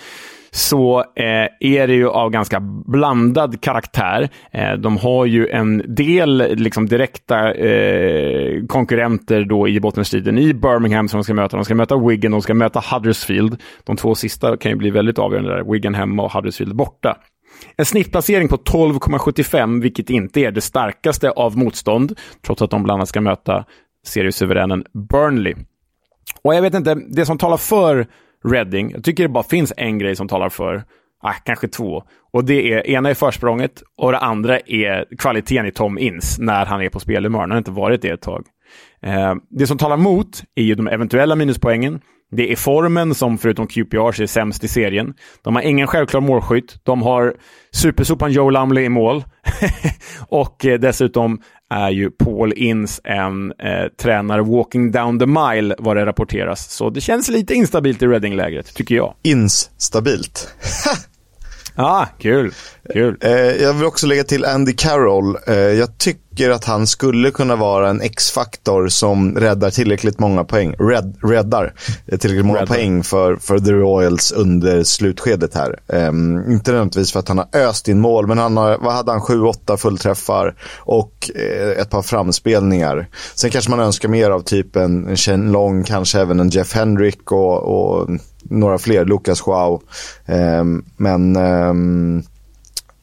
[0.50, 4.28] så eh, är det ju av ganska blandad karaktär.
[4.50, 11.08] Eh, de har ju en del liksom, direkta eh, konkurrenter då i bottenstriden i Birmingham
[11.08, 11.56] som de ska möta.
[11.56, 13.62] De ska möta Wigan och de ska möta Huddersfield.
[13.84, 15.72] De två sista kan ju bli väldigt avgörande där.
[15.72, 17.16] Wigan hemma och Huddersfield borta.
[17.76, 22.98] En snittplacering på 12,75, vilket inte är det starkaste av motstånd, trots att de bland
[22.98, 23.64] annat ska möta
[24.06, 25.54] seriesuveränen Burnley.
[26.42, 28.06] Och jag vet inte, det som talar för
[28.44, 30.84] Reading, jag tycker det bara finns en grej som talar för,
[31.22, 32.02] ah, kanske två.
[32.32, 36.66] Och det är, ena är försprånget och det andra är kvaliteten i Tom Inns när
[36.66, 37.40] han är på spelhumör.
[37.40, 38.46] Han har inte varit det ett tag.
[39.02, 42.00] Eh, det som talar mot är ju de eventuella minuspoängen.
[42.30, 45.14] Det är formen som förutom QPR är sämst i serien.
[45.42, 46.80] De har ingen självklar målskytt.
[46.82, 47.34] De har
[47.72, 49.24] supersopan Joe Lumley i mål.
[50.28, 55.96] och eh, dessutom är ju Paul Inns en eh, tränare walking down the mile vad
[55.96, 56.72] det rapporteras.
[56.72, 59.14] Så det känns lite instabilt i Reading-lägret, tycker jag.
[59.22, 60.54] Ins-stabilt.
[61.76, 62.52] ah, kul.
[62.92, 63.16] Kul.
[63.20, 65.36] Eh, jag vill också lägga till Andy Carroll.
[65.46, 70.74] Eh, jag tycker att han skulle kunna vara en X-faktor som räddar tillräckligt många poäng.
[70.78, 71.74] Red, räddar
[72.06, 72.74] tillräckligt många räddar.
[72.74, 75.78] poäng för, för The Royals under slutskedet här.
[75.86, 79.12] Um, inte nödvändigtvis för att han har öst in mål, men han har, vad hade
[79.12, 83.08] han, 7-8 fullträffar och eh, ett par framspelningar.
[83.34, 87.62] Sen kanske man önskar mer av typen Chen Long, kanske även en Jeff Hendrick och,
[87.62, 88.08] och
[88.50, 89.82] några fler, Lucas Joao.
[90.26, 92.22] Um, men um,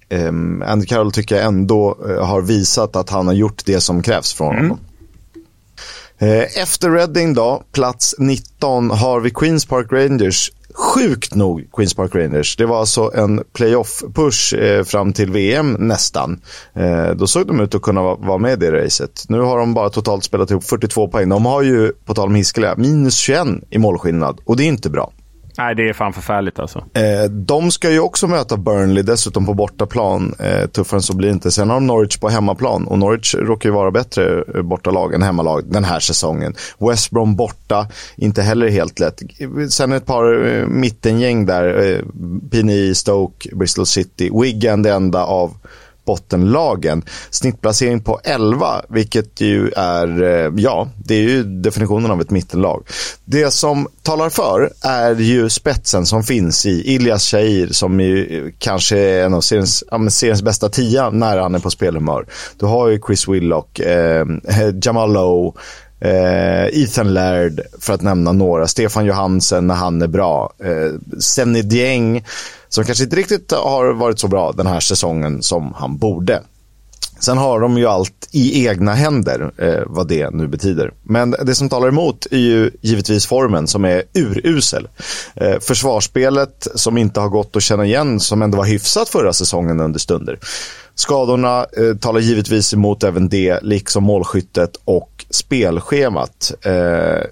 [0.09, 4.01] um, Andy Carroll tycker jag ändå uh, har visat att han har gjort det som
[4.01, 4.61] krävs från mm.
[4.63, 4.79] honom.
[6.21, 12.15] Uh, efter Reading då, plats 19, har vi Queens Park Rangers sjukt nog Queens Park
[12.15, 12.55] Rangers.
[12.55, 16.41] Det var alltså en playoff-push eh, fram till VM nästan.
[16.73, 19.25] Eh, då såg de ut att kunna vara med i det racet.
[19.29, 21.29] Nu har de bara totalt spelat ihop 42 poäng.
[21.29, 24.89] De har ju, på tal om hiskeliga, minus 21 i målskillnad och det är inte
[24.89, 25.11] bra.
[25.57, 26.79] Nej, det är fan förfärligt alltså.
[26.79, 30.35] Eh, de ska ju också möta Burnley, dessutom på bortaplan.
[30.39, 31.51] Eh, tuffare än så blir det inte.
[31.51, 35.21] Sen har de Norwich på hemmaplan och Norwich råkar ju vara bättre eh, bortalag än
[35.21, 36.55] hemmalag den här säsongen.
[36.79, 39.21] West Brom borta, inte heller helt lätt.
[39.69, 41.91] Sen ett par eh, mittengäng där.
[41.91, 41.99] Eh,
[42.51, 44.29] Pini, Stoke, Bristol City.
[44.41, 45.51] Wigan det enda av
[46.05, 47.03] bottenlagen.
[47.29, 52.87] Snittplacering på 11, vilket ju är, eh, ja, det är ju definitionen av ett mittenlag.
[53.25, 58.51] Det som talar för är ju spetsen som finns i Ilias Shahir som ju eh,
[58.57, 62.25] kanske är en av seriens, ja, seriens bästa tia när han är på spelhumör.
[62.59, 64.25] Du har ju Chris Willock, eh,
[64.83, 65.51] Jamal Lowe,
[66.03, 68.67] Eh, Ethan Laird, för att nämna några.
[68.67, 70.53] Stefan Johansen när han är bra.
[70.59, 72.25] Eh, Senny Dieng
[72.69, 76.41] som kanske inte riktigt har varit så bra den här säsongen som han borde.
[77.19, 80.93] Sen har de ju allt i egna händer, eh, vad det nu betyder.
[81.03, 84.87] Men det som talar emot är ju givetvis formen som är urusel.
[85.35, 89.79] Eh, försvarsspelet som inte har gått att känna igen, som ändå var hyfsat förra säsongen
[89.79, 90.39] under stunder.
[90.95, 96.53] Skadorna eh, talar givetvis emot även det, liksom målskyttet och spelschemat.
[96.61, 97.23] Eh,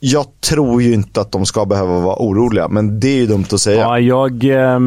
[0.00, 3.44] jag tror ju inte att de ska behöva vara oroliga, men det är ju dumt
[3.52, 3.80] att säga.
[3.80, 4.78] Ja, jag, eh,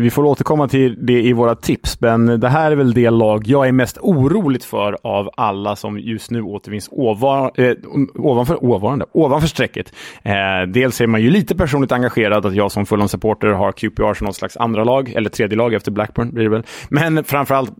[0.00, 3.46] vi får återkomma till det i våra tips, men det här är väl det lag
[3.46, 7.72] jag är mest oroligt för av alla som just nu återfinns ovan, eh,
[8.14, 9.92] ovanför, ovanande, ovanför strecket.
[10.22, 10.32] Eh,
[10.68, 14.36] dels är man ju lite personligt engagerad att jag som Fulham-supporter har QPR som något
[14.36, 16.62] slags andra lag, eller tredje lag efter Blackburn blir det väl.
[16.88, 17.72] Men framförallt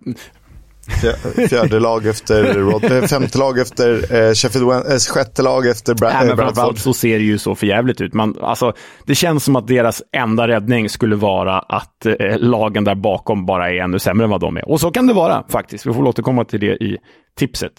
[1.49, 6.11] Fjärde lag efter Rod, eh, femte lag efter eh, Sheffield eh, sjätte lag efter Bra
[6.13, 6.79] Nej, men Bradford.
[6.79, 8.15] så ser det ju så förjävligt ut.
[8.15, 8.73] Man, alltså,
[9.05, 13.71] det känns som att deras enda räddning skulle vara att eh, lagen där bakom bara
[13.71, 14.69] är ännu sämre än vad de är.
[14.69, 15.87] Och så kan det vara faktiskt.
[15.87, 16.99] Vi får återkomma till det i
[17.39, 17.73] tipset.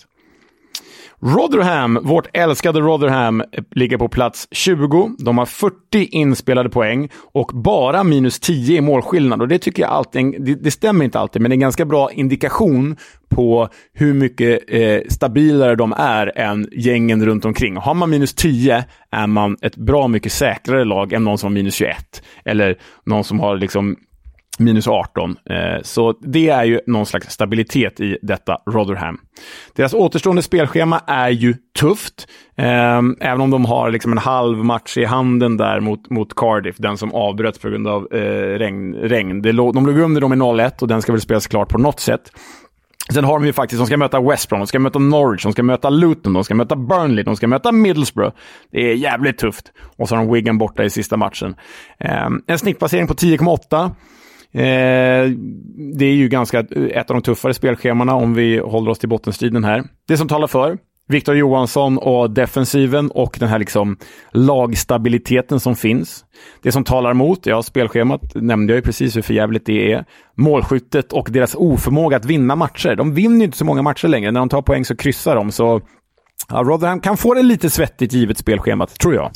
[1.21, 3.43] Rotherham, vårt älskade Rotherham,
[3.75, 5.15] ligger på plats 20.
[5.19, 5.75] De har 40
[6.05, 9.41] inspelade poäng och bara minus 10 i målskillnad.
[9.41, 11.85] Och det tycker jag alltid, det, det stämmer inte alltid, men det är en ganska
[11.85, 12.95] bra indikation
[13.29, 17.77] på hur mycket eh, stabilare de är än gängen runt omkring.
[17.77, 21.53] Har man minus 10 är man ett bra mycket säkrare lag än någon som har
[21.53, 22.23] minus 21.
[22.45, 23.95] Eller någon som har liksom
[24.57, 25.35] minus 18.
[25.49, 29.17] Eh, så det är ju någon slags stabilitet i detta Rotherham.
[29.75, 34.97] Deras återstående spelschema är ju tufft, eh, även om de har liksom en halv match
[34.97, 38.95] i handen där mot, mot Cardiff, den som avbröts på grund av eh, regn.
[38.95, 39.41] regn.
[39.41, 42.31] De låg under dem i 0-1 och den ska väl spelas klart på något sätt.
[43.13, 45.51] Sen har de ju faktiskt, de ska möta West Brom, de ska möta Norwich, de
[45.51, 48.35] ska möta Luton, de ska möta Burnley, de ska möta Middlesbrough.
[48.71, 49.71] Det är jävligt tufft.
[49.97, 51.55] Och så har de Wigan borta i sista matchen.
[52.47, 53.91] en snittplacering på 10,8.
[54.51, 55.31] Eh,
[55.97, 59.09] det är ju ganska eh, ett av de tuffare spelschemana om vi håller oss till
[59.09, 59.83] bottenstriden här.
[60.07, 60.77] Det som talar för
[61.09, 63.97] Viktor Johansson och defensiven och den här liksom
[64.31, 66.25] lagstabiliteten som finns.
[66.63, 70.05] Det som talar emot, ja, spelschemat nämnde jag ju precis hur förjävligt det är.
[70.35, 72.95] Målskyttet och deras oförmåga att vinna matcher.
[72.95, 74.31] De vinner ju inte så många matcher längre.
[74.31, 75.51] När de tar poäng så kryssar de.
[75.51, 75.81] Så
[76.49, 79.31] Ja, Rotherham kan få det lite svettigt givet spelschemat, tror jag.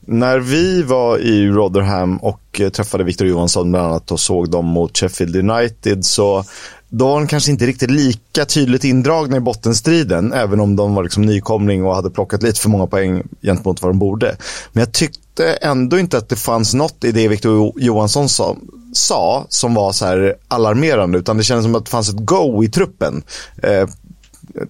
[0.00, 4.66] När vi var i Rotherham och eh, träffade Victor Johansson bland annat och såg dem
[4.66, 6.44] mot Sheffield United så
[6.88, 11.02] då var de kanske inte riktigt lika tydligt indragna i bottenstriden, även om de var
[11.02, 14.36] liksom nykomling och hade plockat lite för många poäng gentemot vad de borde.
[14.72, 18.56] Men jag tyckte ändå inte att det fanns något i det Victor Johansson sa,
[18.92, 22.64] sa som var så här alarmerande, utan det kändes som att det fanns ett go
[22.64, 23.22] i truppen.
[23.62, 23.88] Eh,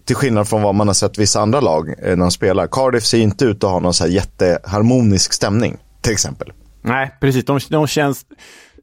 [0.05, 2.67] till skillnad från vad man har sett vissa andra lag eh, när de spelar.
[2.67, 6.53] Cardiff ser inte ut att ha någon så här jätteharmonisk stämning, till exempel.
[6.83, 7.45] Nej, precis.
[7.45, 8.25] De, de känns...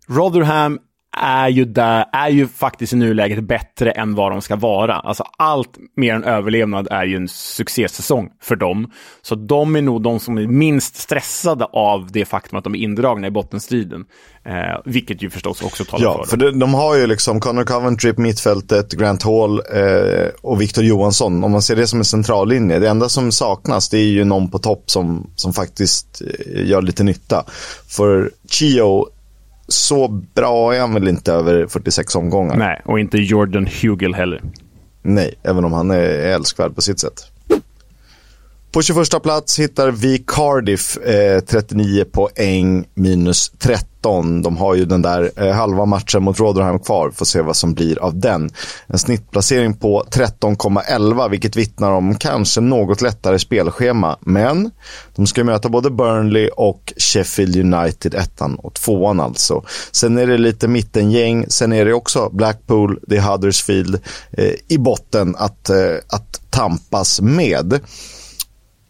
[0.07, 0.79] Rotherham
[1.17, 4.95] är ju, där, är ju faktiskt i nuläget bättre än vad de ska vara.
[4.95, 8.91] Alltså allt mer än överlevnad är ju en succésäsong för dem.
[9.21, 12.79] Så de är nog de som är minst stressade av det faktum att de är
[12.79, 14.05] indragna i bottenstriden.
[14.45, 16.27] Eh, vilket ju förstås också talar ja, för dem.
[16.27, 20.83] för de, de har ju liksom Connor Coventry på mittfältet, Grant Hall eh, och Victor
[20.83, 21.43] Johansson.
[21.43, 22.79] Om man ser det som en centrallinje.
[22.79, 26.81] Det enda som saknas det är ju någon på topp som, som faktiskt eh, gör
[26.81, 27.45] lite nytta.
[27.87, 29.07] För Chio
[29.67, 32.55] så bra är han väl inte över 46 omgångar.
[32.57, 34.41] Nej, och inte Jordan Hugel heller.
[35.01, 37.31] Nej, även om han är älskvärd på sitt sätt.
[38.73, 44.41] På 21 plats hittar vi Cardiff, eh, 39 poäng minus 13.
[44.41, 47.73] De har ju den där eh, halva matchen mot Rotherham kvar, får se vad som
[47.73, 48.49] blir av den.
[48.87, 54.17] En snittplacering på 13,11 vilket vittnar om kanske något lättare spelschema.
[54.21, 54.71] Men
[55.15, 59.63] de ska möta både Burnley och Sheffield United, ettan och tvåan alltså.
[59.91, 63.99] Sen är det lite mittengäng, sen är det också Blackpool, det är Huddersfield
[64.31, 67.79] eh, i botten att, eh, att tampas med.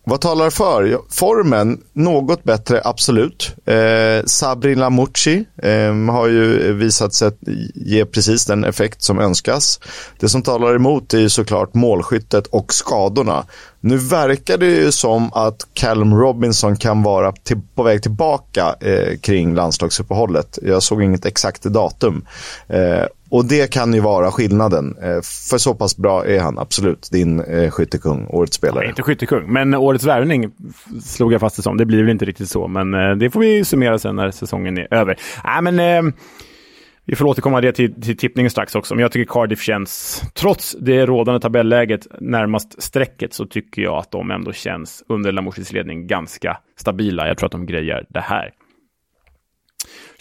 [0.06, 1.00] Vad talar för?
[1.10, 3.56] Formen, något bättre, absolut.
[3.66, 7.32] Eh, Sabri Lamucci eh, har ju visat sig
[7.76, 9.80] ge precis den effekt som önskas.
[10.20, 13.46] Det som talar emot är ju såklart målskyttet och skadorna.
[13.80, 19.18] Nu verkar det ju som att Callum Robinson kan vara till, på väg tillbaka eh,
[19.18, 20.60] kring landslagsuppehållet.
[20.62, 22.26] Jag såg inget exakt datum.
[22.68, 24.96] Eh, och det kan ju vara skillnaden.
[25.02, 25.22] Eh,
[25.52, 28.84] för så pass bra är han absolut, din eh, skyttekung, årets spelare.
[28.84, 30.52] Ja, inte skyttekung, men årets värvning
[31.04, 31.78] slog jag fast det som.
[31.78, 34.78] Det blir väl inte riktigt så, men eh, det får vi summera sen när säsongen
[34.78, 35.20] är över.
[35.44, 35.80] Nej, men...
[35.80, 36.14] Eh,
[37.06, 40.76] vi får återkomma det till, till tippningen strax också, men jag tycker Cardiff känns, trots
[40.80, 46.08] det rådande tabelläget närmast strecket, så tycker jag att de ändå känns under Lamouchis ledning
[46.08, 47.28] ganska stabila.
[47.28, 48.52] Jag tror att de grejer det här.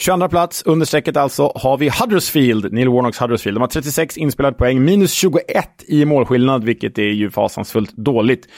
[0.02, 3.56] 22 plats, under strecket alltså, har vi Huddersfield, Neil Warnocks Huddersfield.
[3.56, 5.44] De har 36 inspelade poäng, minus 21
[5.88, 8.48] i målskillnad, vilket är ju fasansfullt dåligt.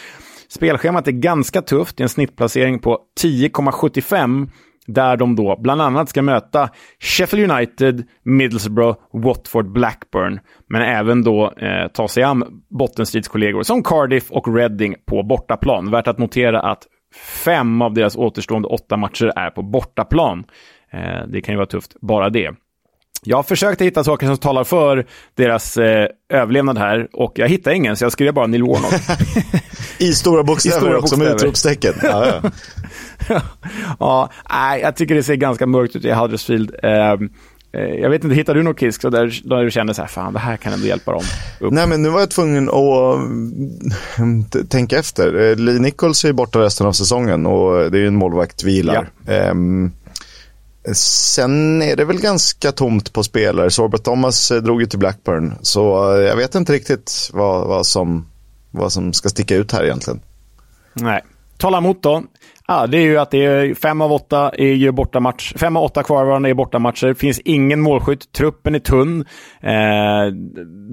[0.48, 4.48] Spelschemat är ganska tufft, det är en snittplacering på 10,75
[4.86, 6.68] där de då bland annat ska möta
[7.00, 14.30] Sheffield United, Middlesbrough, Watford, Blackburn, men även då eh, ta sig an bottenstridskollegor som Cardiff
[14.30, 15.90] och Reading på bortaplan.
[15.90, 16.86] Värt att notera att
[17.44, 20.44] fem av deras återstående åtta matcher är på bortaplan.
[20.94, 22.50] Eh, det kan ju vara tufft, bara det.
[23.26, 27.72] Jag har försökt hitta saker som talar för deras eh, överlevnad här och jag hittar
[27.72, 28.94] ingen, så jag skrev bara Neil Warnock.
[29.98, 31.94] I stora bokstäver, I stora också med utropstecken.
[32.02, 32.26] Ja,
[33.28, 33.40] ja.
[34.00, 36.74] ja, nej, jag tycker det ser ganska mörkt ut i Huddersfield.
[36.82, 37.16] Eh,
[37.74, 40.32] Eh, jag vet inte, hittar du någon kisk där, där du känner så här, fan
[40.32, 41.22] det här kan ändå hjälpa dem?
[41.60, 41.72] Upp.
[41.72, 43.16] Nej men nu var jag tvungen att
[44.18, 45.50] mm, tänka efter.
[45.50, 48.72] Eh, Lee Nichols är borta resten av säsongen och det är ju en målvakt vi
[48.72, 49.08] gillar.
[49.26, 49.50] Ja.
[49.50, 49.92] Um,
[50.92, 53.70] sen är det väl ganska tomt på spelare.
[53.70, 55.54] Sorbert Thomas eh, drog ju till Blackburn.
[55.62, 58.26] Så eh, jag vet inte riktigt vad, vad, som,
[58.70, 60.20] vad som ska sticka ut här egentligen.
[60.94, 61.22] Nej.
[61.58, 62.22] Tala emot då.
[62.66, 65.54] Ja, det är ju att det är fem av åtta är ju bortamatch.
[65.56, 67.06] Fem av åtta kvarvarande är bortamatcher.
[67.06, 68.32] Det finns ingen målskytt.
[68.32, 69.20] Truppen är tunn.
[69.60, 70.32] Eh,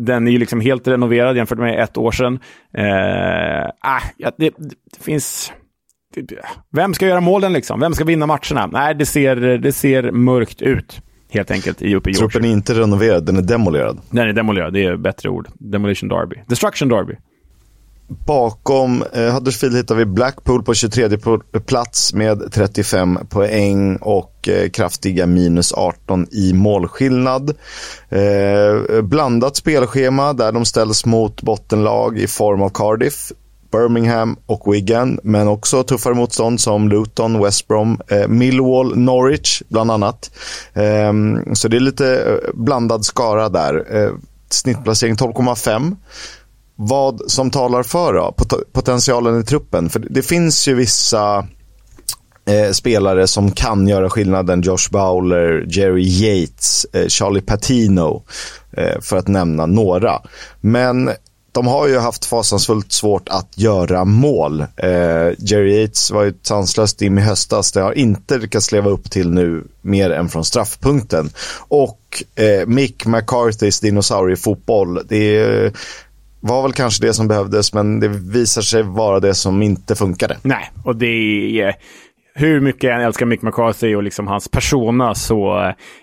[0.06, 2.40] den är ju liksom helt renoverad jämfört med ett år sedan.
[2.78, 5.52] Eh, ah, ja, det, det finns...
[6.72, 7.80] Vem ska göra målen liksom?
[7.80, 8.68] Vem ska vinna matcherna?
[8.68, 11.02] Nej, det ser, det ser mörkt ut.
[11.30, 14.00] Helt enkelt i uppe i Truppen är inte renoverad, den är demolerad.
[14.10, 15.48] Den är demolerad, det är bättre ord.
[15.54, 16.36] Demolition Derby.
[16.48, 17.16] Destruction Derby.
[18.26, 21.10] Bakom eh, Huddersfield hittar vi Blackpool på 23
[21.66, 27.50] plats med 35 poäng och eh, kraftiga minus 18 i målskillnad.
[28.10, 33.32] Eh, blandat spelschema där de ställs mot bottenlag i form av Cardiff,
[33.72, 39.92] Birmingham och Wigan, men också tuffare motstånd som Luton, West Brom, eh, Millwall, Norwich bland
[39.92, 40.32] annat.
[40.74, 41.14] Eh,
[41.54, 44.04] så det är lite eh, blandad skara där.
[44.04, 44.12] Eh,
[44.50, 45.96] snittplacering 12,5
[46.76, 48.32] vad som talar för då?
[48.38, 49.90] Pot potentialen i truppen.
[49.90, 51.48] För det finns ju vissa
[52.46, 54.62] eh, spelare som kan göra skillnaden.
[54.62, 58.24] Josh Bowler, Jerry Yates, eh, Charlie Patino.
[58.78, 60.22] Eh, för att nämna några.
[60.62, 61.12] Men
[61.52, 64.62] de har ju haft fasansfullt svårt att göra mål.
[64.62, 64.90] Eh,
[65.38, 67.72] Jerry Yates var ju sanslöst im i höstas.
[67.72, 71.30] Det har inte lyckats leva upp till nu mer än från straffpunkten.
[71.58, 75.00] Och eh, Mick McCarthys dinosauriefotboll.
[75.08, 75.74] Det
[76.40, 80.38] var väl kanske det som behövdes, men det visar sig vara det som inte funkade.
[80.42, 81.08] Nej, och det
[81.62, 81.76] är...
[82.34, 85.60] Hur mycket jag älskar Mick McCarthy och liksom hans persona så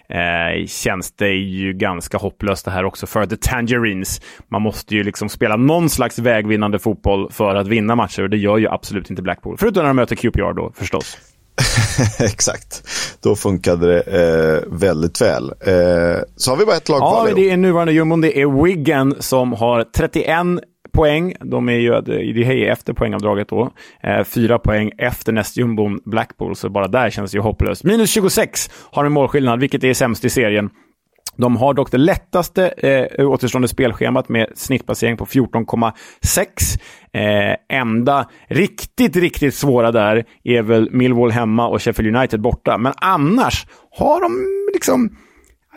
[0.08, 4.20] eh, känns det ju ganska hopplöst det här också för The Tangerines.
[4.48, 8.36] Man måste ju liksom spela någon slags vägvinnande fotboll för att vinna matcher och det
[8.36, 9.56] gör ju absolut inte Blackpool.
[9.58, 11.18] Förutom när de möter QPR då förstås.
[12.18, 12.82] Exakt.
[13.22, 15.44] Då funkade det eh, väldigt väl.
[15.44, 17.28] Eh, så har vi bara ett lag kvar.
[17.28, 18.20] Ja, det är nuvarande jumbon.
[18.20, 21.34] Det är Wigan som har 31 poäng.
[21.40, 23.70] De är ju eh, det är efter poängavdraget då.
[24.02, 27.84] Eh, fyra poäng efter nästjumbon Blackpool, så bara där känns det ju hopplöst.
[27.84, 30.70] Minus 26 har de målskillnad, vilket är sämst i serien.
[31.38, 36.80] De har dock det lättaste eh, återstående spelschemat med snittbasering på 14,6.
[37.12, 42.78] Eh, enda riktigt, riktigt svåra där är väl Millwall hemma och Sheffield United borta.
[42.78, 45.16] Men annars har de liksom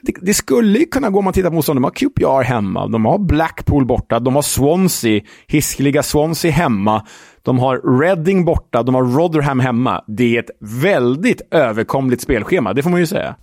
[0.01, 1.77] det, det skulle kunna gå om man tittar på motstånd.
[1.77, 7.05] De har QPR hemma, de har Blackpool borta, de har Swansea, hiskeliga Swansea hemma.
[7.43, 10.03] De har Reading borta, de har Rotherham hemma.
[10.07, 13.35] Det är ett väldigt överkomligt spelschema, det får man ju säga.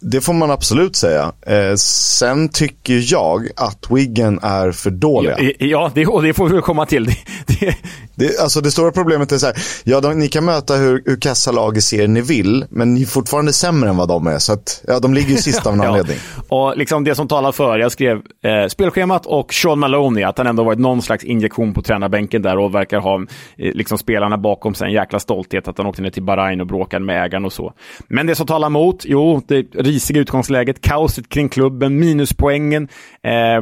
[0.00, 1.32] Det får man absolut säga.
[1.46, 5.36] Eh, sen tycker jag att Wiggen är för dåliga.
[5.40, 7.04] Ja, ja det, och det får vi komma till.
[7.04, 7.16] Det,
[7.60, 7.76] det...
[8.20, 11.16] Det, alltså det stora problemet är så här, ja, de, ni kan möta hur, hur
[11.20, 14.38] kassa lag i serien ni vill, men ni är fortfarande sämre än vad de är.
[14.38, 16.16] Så att, ja, de ligger ju sist av en anledning.
[16.48, 20.46] Och liksom det som talar för, jag skrev eh, spelschemat och Sean Maloney, att han
[20.46, 23.26] ändå varit någon slags injektion på tränarbänken där och verkar ha eh,
[23.56, 27.04] liksom spelarna bakom sig en jäkla stolthet att han åkte ner till Bahrain och bråkade
[27.04, 27.72] med ägaren och så.
[28.08, 32.88] Men det som talar emot, jo, det risiga utgångsläget, kaoset kring klubben, minuspoängen,
[33.22, 33.60] eh,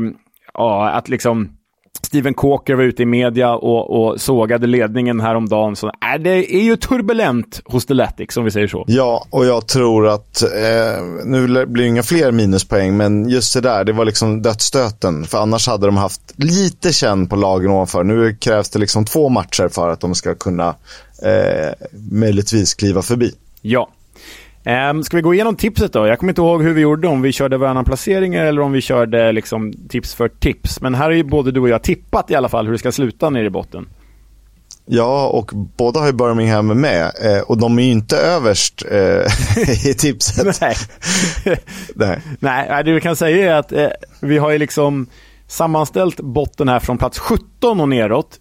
[0.55, 1.59] ja, att liksom
[2.03, 5.77] Steven Coker var ute i media och, och sågade ledningen häromdagen.
[5.77, 8.85] Så, äh, det är ju turbulent hos Deletic, som vi säger så.
[8.87, 13.61] Ja, och jag tror att, eh, nu blir det inga fler minuspoäng, men just det
[13.61, 15.25] där, det var liksom dödsstöten.
[15.25, 18.05] För annars hade de haft lite känn på lagen ovanför.
[18.05, 20.69] Nu krävs det liksom två matcher för att de ska kunna
[21.23, 23.33] eh, möjligtvis kliva förbi.
[23.63, 23.89] Ja,
[24.69, 26.07] Um, ska vi gå igenom tipset då?
[26.07, 28.81] Jag kommer inte ihåg hur vi gjorde, om vi körde varannan placeringar eller om vi
[28.81, 30.81] körde liksom tips för tips.
[30.81, 32.93] Men här har ju både du och jag tippat i alla fall hur det ska
[32.93, 33.89] sluta nere i botten.
[34.87, 39.59] Ja, och båda har ju Birmingham med eh, och de är ju inte överst eh,
[39.91, 40.61] i tipset.
[40.61, 40.77] Nej.
[41.95, 42.21] Nej.
[42.39, 43.89] Nej, det vi kan säga är att eh,
[44.21, 45.07] vi har ju liksom
[45.49, 48.41] sammanställt botten här från plats 17 och neråt.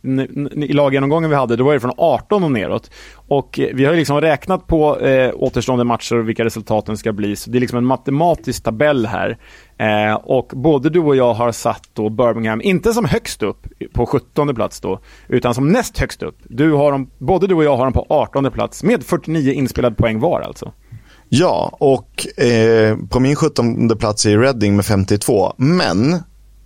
[0.55, 2.91] I laggenomgången vi hade, då var det från 18 och neråt.
[3.15, 7.35] Och eh, vi har liksom räknat på eh, återstående matcher och vilka resultaten ska bli.
[7.35, 9.37] Så det är liksom en matematisk tabell här.
[9.77, 14.05] Eh, och både du och jag har satt då Birmingham, inte som högst upp på
[14.05, 16.37] 17 plats då, utan som näst högst upp.
[16.43, 19.95] Du har dem, både du och jag har dem på 18 plats med 49 inspelade
[19.95, 20.73] poäng var alltså.
[21.29, 25.53] Ja, och eh, på min 17 plats är Reading med 52.
[25.57, 26.15] Men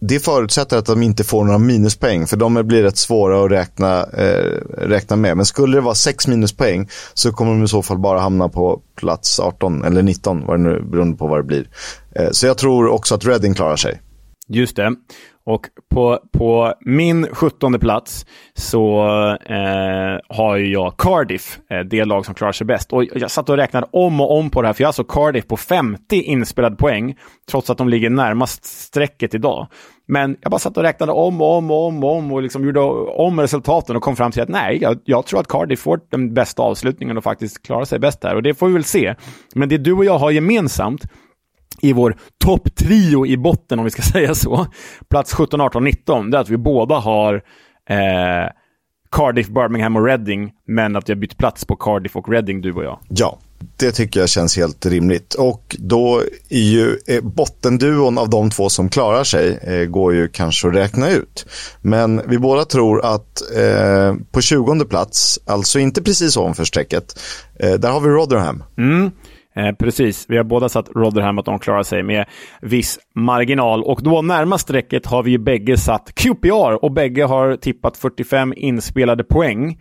[0.02, 4.04] det förutsätter att de inte får några minuspoäng, för de blir rätt svåra att räkna,
[4.04, 5.38] eh, räkna med.
[5.38, 8.82] Men skulle det vara sex minuspoäng så kommer de i så fall bara hamna på
[8.96, 11.68] plats 18 eller 19, vad det nu, beroende på vad det blir.
[12.16, 14.02] Eh, så jag tror också att Reading klarar sig.
[14.48, 14.96] Just det.
[15.46, 19.06] Och på, på min 17 plats så
[19.50, 22.94] eh, har jag Cardiff, eh, det lag som klarar sig bäst.
[22.94, 25.04] Och jag satt och räknade om och om på det här, för jag har alltså
[25.04, 27.18] Cardiff på 50 inspelad poäng,
[27.50, 29.68] trots att de ligger närmast strecket idag.
[30.08, 32.66] Men jag bara satt och räknade om och om och om och om och liksom
[32.66, 36.00] gjorde om resultaten och kom fram till att nej, jag, jag tror att Cardiff får
[36.10, 38.36] den bästa avslutningen och faktiskt klarar sig bäst här.
[38.36, 39.16] Och det får vi väl se.
[39.56, 41.02] Men det du och jag har gemensamt,
[41.82, 44.66] i vår topptrio i botten, om vi ska säga så,
[45.10, 47.34] plats 17, 18, 19, det är att vi båda har
[47.90, 48.52] eh,
[49.12, 52.74] Cardiff, Birmingham och Reading, men att vi har bytt plats på Cardiff och Reading, du
[52.74, 53.00] och jag.
[53.10, 53.40] Ja,
[53.78, 55.34] det tycker jag känns helt rimligt.
[55.34, 60.28] Och då är ju eh, bottenduon av de två som klarar sig eh, går ju
[60.28, 61.46] kanske att räkna ut.
[61.82, 67.20] Men vi båda tror att eh, på 20 plats, alltså inte precis ovanför strecket,
[67.60, 68.64] eh, där har vi Rotherham.
[68.78, 69.12] Mm.
[69.56, 72.26] Eh, precis, vi har båda satt Rotherham att de klarar sig med
[72.62, 73.84] viss marginal.
[73.84, 78.54] Och då närmast strecket har vi ju bägge satt QPR och bägge har tippat 45
[78.58, 79.80] inspelade poäng.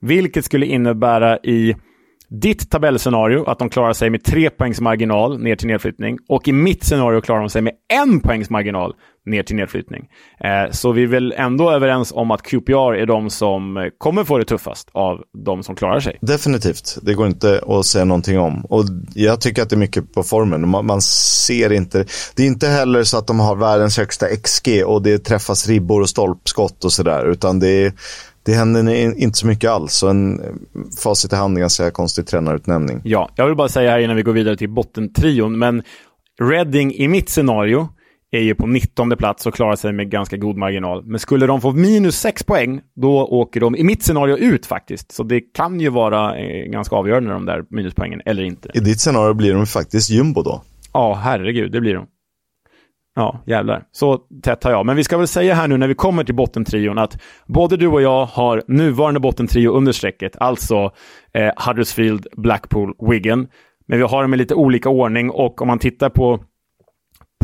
[0.00, 1.74] Vilket skulle innebära i
[2.40, 6.52] ditt tabellscenario att de klarar sig med tre poängs marginal ner till nedflyttning och i
[6.52, 8.94] mitt scenario klarar de sig med en poängs marginal
[9.26, 10.08] ner till nedflyttning.
[10.40, 14.24] Eh, så vi är väl ändå överens om att QPR är de som eh, kommer
[14.24, 16.18] få det tuffast av de som klarar sig.
[16.20, 18.64] Definitivt, det går inte att säga någonting om.
[18.64, 20.68] Och jag tycker att det är mycket på formen.
[20.68, 22.04] Man, man ser inte,
[22.36, 26.00] det är inte heller så att de har världens högsta XG och det träffas ribbor
[26.00, 27.92] och stolpskott och sådär, utan det är
[28.44, 30.02] det händer inte så mycket alls.
[30.02, 30.40] Och en
[31.02, 33.00] facit i hand ganska konstig tränarutnämning.
[33.04, 35.82] Ja, jag vill bara säga här innan vi går vidare till bottentrion, men
[36.40, 37.88] Reading i mitt scenario
[38.30, 41.04] är ju på 19 plats och klarar sig med ganska god marginal.
[41.04, 45.12] Men skulle de få minus 6 poäng, då åker de i mitt scenario ut faktiskt.
[45.12, 48.70] Så det kan ju vara eh, ganska avgörande de där minuspoängen, eller inte.
[48.74, 50.62] I ditt scenario blir de faktiskt jumbo då?
[50.92, 52.06] Ja, herregud, det blir de.
[53.14, 53.84] Ja, jävlar.
[53.92, 54.86] Så tätt har jag.
[54.86, 57.86] Men vi ska väl säga här nu när vi kommer till bottentrion att både du
[57.86, 60.90] och jag har nuvarande bottentrio under strecket, alltså
[61.34, 63.48] eh, Huddersfield, Blackpool, Wigan.
[63.86, 66.44] Men vi har dem i lite olika ordning och om man tittar på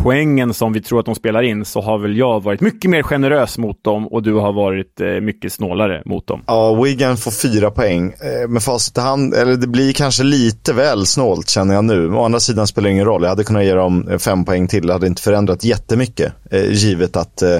[0.02, 3.02] poängen som vi tror att de spelar in så har väl jag varit mycket mer
[3.02, 6.42] generös mot dem och du har varit eh, mycket snålare mot dem.
[6.46, 8.12] Ja, Wigan får fyra poäng.
[8.12, 12.14] Eh, med facit i hand, eller det blir kanske lite väl snålt känner jag nu.
[12.14, 13.22] Å andra sidan spelar det ingen roll.
[13.22, 14.86] Jag hade kunnat ge dem eh, fem poäng till.
[14.86, 17.58] Det hade inte förändrat jättemycket, eh, givet att eh,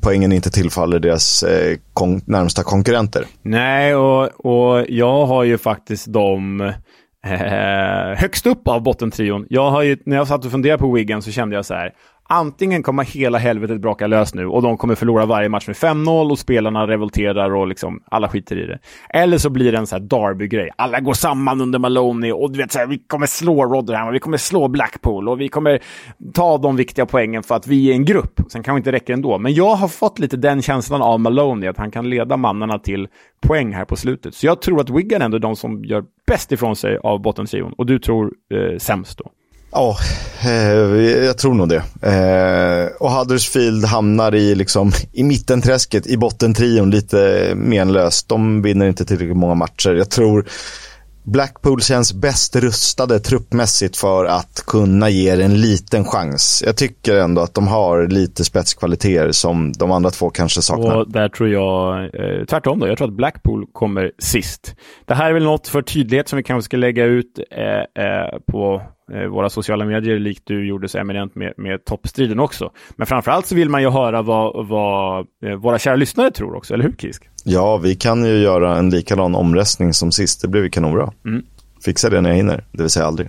[0.00, 3.24] poängen inte tillfaller deras eh, kon närmsta konkurrenter.
[3.42, 6.72] Nej, och, och jag har ju faktiskt dem
[7.24, 9.46] Eh, högst upp av bottentrion.
[9.50, 11.94] Jag har ju, när jag satt och funderade på Wigan så kände jag så här.
[12.34, 16.30] Antingen kommer hela helvetet braka lös nu och de kommer förlora varje match med 5-0
[16.30, 18.78] och spelarna revolterar och liksom alla skiter i det.
[19.10, 20.70] Eller så blir det en så här Derby-grej.
[20.76, 24.14] Alla går samman under Maloney och du vet så här, vi kommer slå Rotherham och
[24.14, 25.82] vi kommer slå Blackpool och vi kommer
[26.34, 28.40] ta de viktiga poängen för att vi är en grupp.
[28.48, 29.38] Sen kanske inte räcker ändå.
[29.38, 33.08] Men jag har fått lite den känslan av Maloney, att han kan leda mannarna till
[33.40, 34.34] poäng här på slutet.
[34.34, 37.72] Så jag tror att Wigan ändå är de som gör bäst ifrån sig av bottentrion
[37.72, 39.30] och du tror eh, sämst då.
[39.74, 39.96] Ja,
[40.44, 40.50] eh,
[41.24, 41.82] jag tror nog det.
[42.02, 48.28] Eh, och Huddersfield hamnar i, liksom, i mittenträsket, i bottentrion, lite menlöst.
[48.28, 49.90] De vinner inte tillräckligt många matcher.
[49.90, 50.46] Jag tror
[51.24, 56.62] Blackpool känns bäst rustade truppmässigt för att kunna ge en liten chans.
[56.66, 60.96] Jag tycker ändå att de har lite spetskvaliteter som de andra två kanske saknar.
[60.96, 62.88] Och där tror jag eh, tvärtom då.
[62.88, 64.76] Jag tror att Blackpool kommer sist.
[65.04, 68.38] Det här är väl något för tydlighet som vi kanske ska lägga ut eh, eh,
[68.52, 72.70] på Eh, våra sociala medier, likt du gjorde så eminent med, med toppstriden också.
[72.96, 76.74] Men framförallt så vill man ju höra vad, vad eh, våra kära lyssnare tror också,
[76.74, 77.28] eller hur Kisk?
[77.42, 81.12] Ja, vi kan ju göra en likadan omröstning som sist, det blir kanonbra.
[81.26, 81.42] Mm.
[81.84, 83.28] Fixa det när jag hinner, det vill säga aldrig.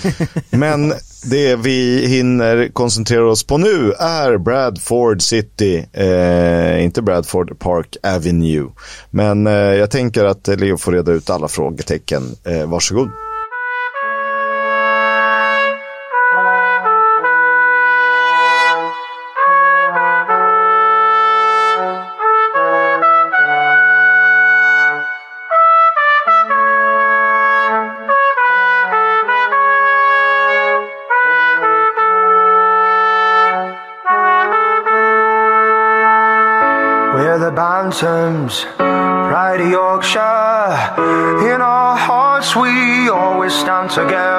[0.50, 0.92] Men
[1.30, 8.68] det vi hinner koncentrera oss på nu är Bradford City, eh, inte Bradford Park Avenue.
[9.10, 12.22] Men eh, jag tänker att Leo får reda ut alla frågetecken.
[12.44, 13.10] Eh, varsågod.
[43.90, 44.29] Together.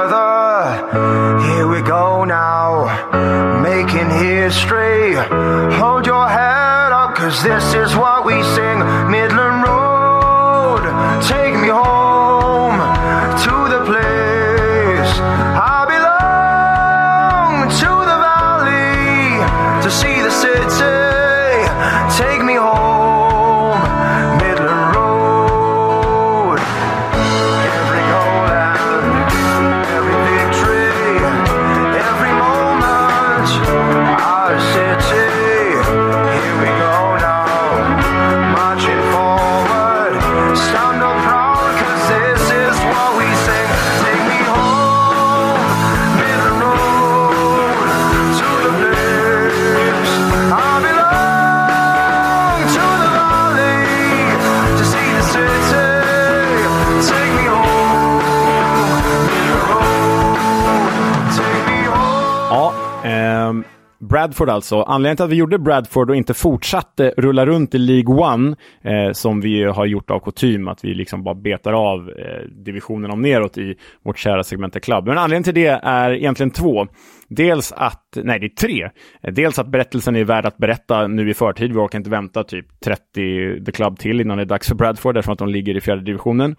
[64.41, 64.81] Bradford alltså.
[64.81, 69.11] Anledningen till att vi gjorde Bradford och inte fortsatte rulla runt i League One, eh,
[69.11, 73.21] som vi har gjort av kutym, att vi liksom bara betar av eh, divisionen om
[73.21, 75.07] neråt i vårt kära segment Club.
[75.07, 76.87] Men anledningen till det är egentligen två.
[77.29, 78.89] Dels att, nej det är tre.
[79.31, 81.71] Dels att berättelsen är värd att berätta nu i förtid.
[81.71, 85.15] Vi orkar inte vänta typ 30 The Club till innan det är dags för Bradford,
[85.15, 86.55] därför att de ligger i fjärde divisionen.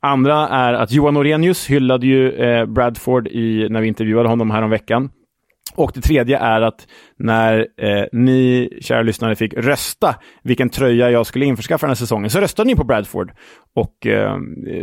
[0.00, 4.62] Andra är att Johan Orenius hyllade ju eh, Bradford i, när vi intervjuade honom här
[4.62, 5.10] om veckan.
[5.78, 6.86] Och det tredje är att
[7.18, 12.30] när eh, ni, kära lyssnare, fick rösta vilken tröja jag skulle införskaffa den här säsongen,
[12.30, 13.32] så röstade ni på Bradford.
[13.74, 14.36] Och eh,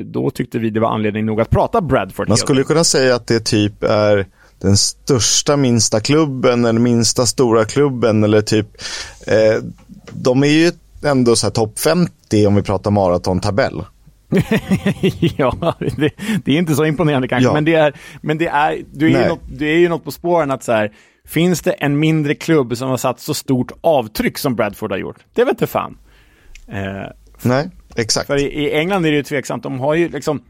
[0.05, 2.27] då tyckte vi det var anledning nog att prata Bradford.
[2.27, 4.25] Man skulle kunna säga att det typ är
[4.61, 8.67] den största minsta klubben eller minsta stora klubben eller typ,
[9.27, 9.63] eh,
[10.13, 10.71] de är ju
[11.03, 13.83] ändå så här topp 50 om vi pratar maratontabell.
[15.37, 16.11] ja, det,
[16.45, 17.53] det, är inte så imponerande kanske, ja.
[17.53, 20.11] men, det är, men det är, du, är ju något, du är ju något på
[20.11, 20.91] spåren att så här,
[21.25, 25.25] finns det en mindre klubb som har satt så stort avtryck som Bradford har gjort?
[25.33, 25.97] Det vet inte fan.
[26.67, 27.11] Eh,
[27.41, 28.27] Nej, exakt.
[28.27, 29.63] För i, i, England är det ju tveksamt.
[29.63, 30.43] De har ju liksom,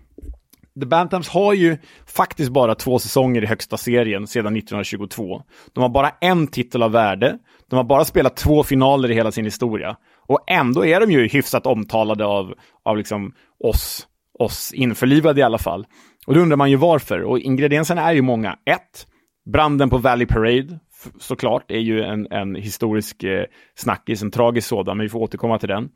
[0.79, 5.41] The Bantams har ju faktiskt bara två säsonger i högsta serien sedan 1922.
[5.73, 7.38] De har bara en titel av värde.
[7.69, 9.97] De har bara spelat två finaler i hela sin historia.
[10.28, 12.53] Och ändå är de ju hyfsat omtalade av,
[12.84, 14.07] av liksom oss,
[14.39, 15.86] oss införlivade i alla fall.
[16.28, 17.21] Och då undrar man ju varför.
[17.23, 18.57] Och ingredienserna är ju många.
[18.65, 19.07] Ett,
[19.53, 20.80] branden på Valley Parade,
[21.19, 23.45] såklart, är ju en, en historisk eh,
[23.76, 25.89] snackis, en tragisk sådan, men vi får återkomma till den.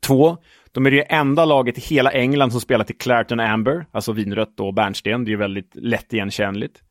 [0.00, 0.36] Två,
[0.72, 4.60] de är det enda laget i hela England som spelar till Clareton Amber, alltså vinrött
[4.60, 5.24] och bärnsten.
[5.24, 6.82] Det är ju väldigt lätt igenkännligt.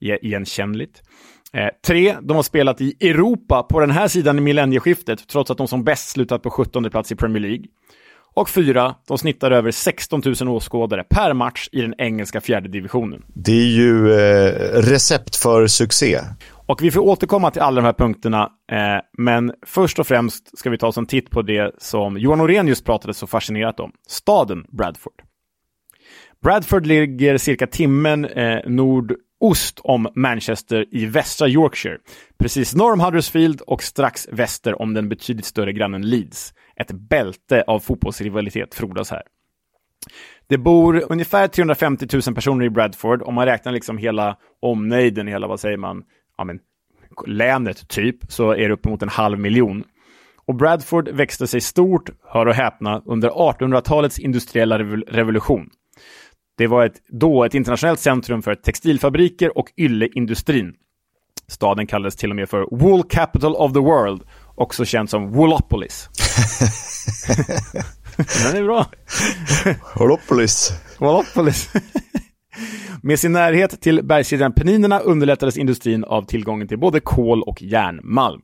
[0.00, 1.02] igenkännligt.
[1.56, 5.58] Eh, tre, de har spelat i Europa på den här sidan i millennieskiftet, trots att
[5.58, 7.64] de som bäst slutat på 17 plats i Premier League.
[8.34, 13.22] Och fyra, de snittar över 16 000 åskådare per match i den engelska fjärde divisionen.
[13.34, 16.20] Det är ju eh, recept för succé.
[16.66, 18.42] Och vi får återkomma till alla de här punkterna,
[18.72, 18.78] eh,
[19.18, 22.68] men först och främst ska vi ta oss en titt på det som Johan Norén
[22.68, 25.22] just pratade så fascinerat om, staden Bradford.
[26.42, 28.58] Bradford ligger cirka timmen eh,
[29.40, 31.98] ost om Manchester i västra Yorkshire,
[32.38, 36.54] precis norr om Huddersfield och strax väster om den betydligt större grannen Leeds.
[36.76, 39.22] Ett bälte av fotbollsrivalitet frodas här.
[40.48, 45.46] Det bor ungefär 350 000 personer i Bradford om man räknar liksom hela omnejden, hela
[45.46, 46.02] vad säger man,
[46.38, 46.60] ja, men,
[47.26, 49.84] länet typ, så är det uppemot en halv miljon.
[50.46, 55.70] Och Bradford växte sig stort, hör och häpna, under 1800-talets industriella revolution.
[56.60, 60.72] Det var ett, då ett internationellt centrum för textilfabriker och ylleindustrin.
[61.48, 64.22] Staden kallades till och med för Wool Capital of the World,
[64.54, 66.08] också känd som Woolopolis.
[68.16, 68.86] Den är bra.
[69.96, 70.72] Woolopolis.
[70.98, 71.72] Woolopolis.
[73.02, 78.40] Med sin närhet till bergskedjan Penninerna underlättades industrin av tillgången till både kol och järnmalm.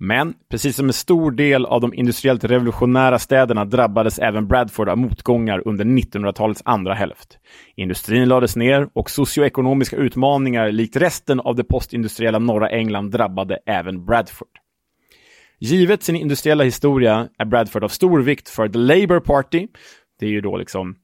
[0.00, 4.98] Men precis som en stor del av de industriellt revolutionära städerna drabbades även Bradford av
[4.98, 7.38] motgångar under 1900-talets andra hälft.
[7.76, 14.04] Industrin lades ner och socioekonomiska utmaningar likt resten av det postindustriella norra England drabbade även
[14.04, 14.48] Bradford.
[15.58, 19.66] Givet sin industriella historia är Bradford av stor vikt för The Labour Party.
[20.20, 20.96] Det är ju då liksom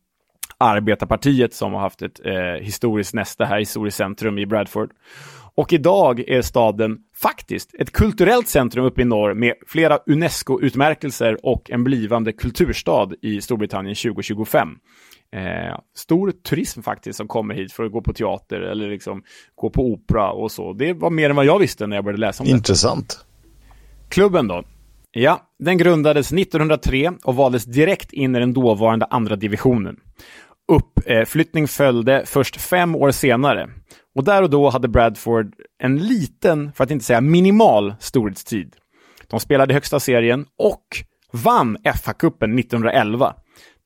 [0.58, 4.90] arbetarpartiet som har haft ett eh, historiskt näste här, historiskt centrum i Bradford.
[5.56, 11.70] Och idag är staden faktiskt ett kulturellt centrum uppe i norr med flera UNESCO-utmärkelser och
[11.70, 14.68] en blivande kulturstad i Storbritannien 2025.
[15.32, 19.22] Eh, stor turism faktiskt som kommer hit för att gå på teater eller liksom
[19.54, 20.72] gå på opera och så.
[20.72, 22.52] Det var mer än vad jag visste när jag började läsa om det.
[22.52, 23.26] Intressant.
[24.08, 24.64] Klubben då?
[25.10, 29.96] Ja, den grundades 1903 och valdes direkt in i den dåvarande andra divisionen.
[30.68, 33.70] Uppflyttning eh, följde först fem år senare.
[34.14, 38.76] Och där och då hade Bradford en liten, för att inte säga minimal, storhetstid.
[39.28, 40.86] De spelade i högsta serien och
[41.32, 43.34] vann FA-cupen 1911.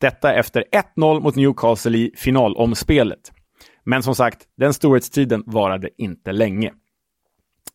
[0.01, 0.65] Detta efter
[0.97, 3.33] 1-0 mot Newcastle i finalomspelet.
[3.85, 6.73] Men som sagt, den storhetstiden varade inte länge.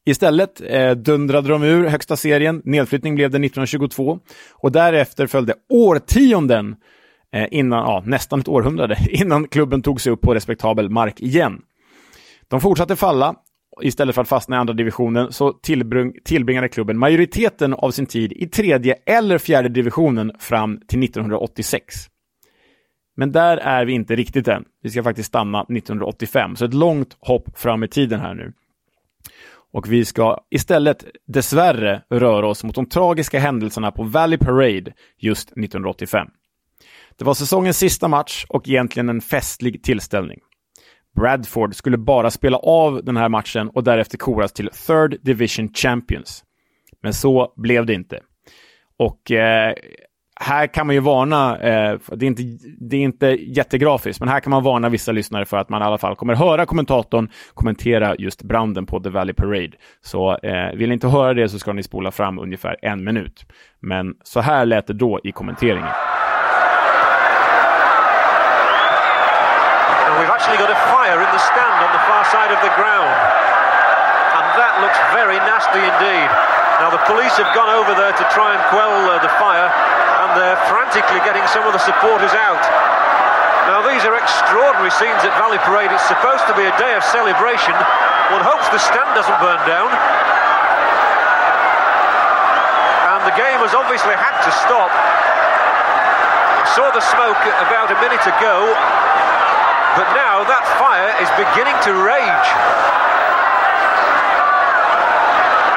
[0.06, 2.62] Istället eh, dundrade de ur högsta serien.
[2.66, 4.20] Nedflyttning blev det 1922
[4.52, 6.76] och därefter följde årtionden
[7.34, 11.62] Eh, innan, ja, nästan ett århundrade, innan klubben tog sig upp på respektabel mark igen.
[12.48, 13.36] De fortsatte falla.
[13.82, 18.32] Istället för att fastna i andra divisionen så tillbring, tillbringade klubben majoriteten av sin tid
[18.32, 21.96] i tredje eller fjärde divisionen fram till 1986.
[23.16, 24.66] Men där är vi inte riktigt än.
[24.82, 28.54] Vi ska faktiskt stanna 1985, så ett långt hopp fram i tiden här nu.
[29.72, 35.52] Och vi ska istället dessvärre röra oss mot de tragiska händelserna på Valley Parade just
[35.52, 36.28] 1985.
[37.18, 40.40] Det var säsongens sista match och egentligen en festlig tillställning.
[41.16, 46.44] Bradford skulle bara spela av den här matchen och därefter koras till Third Division Champions.
[47.04, 48.20] Men så blev det inte.
[48.98, 49.74] Och eh,
[50.36, 52.44] här kan man ju varna, eh, det, är inte,
[52.80, 55.86] det är inte jättegrafiskt, men här kan man varna vissa lyssnare för att man i
[55.86, 59.72] alla fall kommer höra kommentatorn kommentera just branden på The Valley Parade.
[60.02, 63.46] Så eh, vill ni inte höra det så ska ni spola fram ungefär en minut.
[63.80, 65.90] Men så här lät det då i kommenteringen.
[70.24, 73.12] We've actually got a fire in the stand on the far side of the ground.
[73.12, 76.32] And that looks very nasty indeed.
[76.80, 80.32] Now the police have gone over there to try and quell uh, the fire and
[80.40, 82.64] they're frantically getting some of the supporters out.
[83.68, 85.92] Now these are extraordinary scenes at Valley Parade.
[85.92, 87.76] It's supposed to be a day of celebration.
[88.32, 89.92] One hopes the stand doesn't burn down.
[93.12, 94.88] And the game has obviously had to stop.
[94.88, 98.72] I saw the smoke about a minute ago,
[99.94, 102.50] but now that fire is beginning to rage.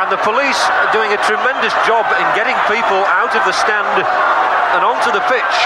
[0.01, 3.85] And the police are doing a tremendous job in getting people out of the stand
[4.73, 5.57] and onto the pitch.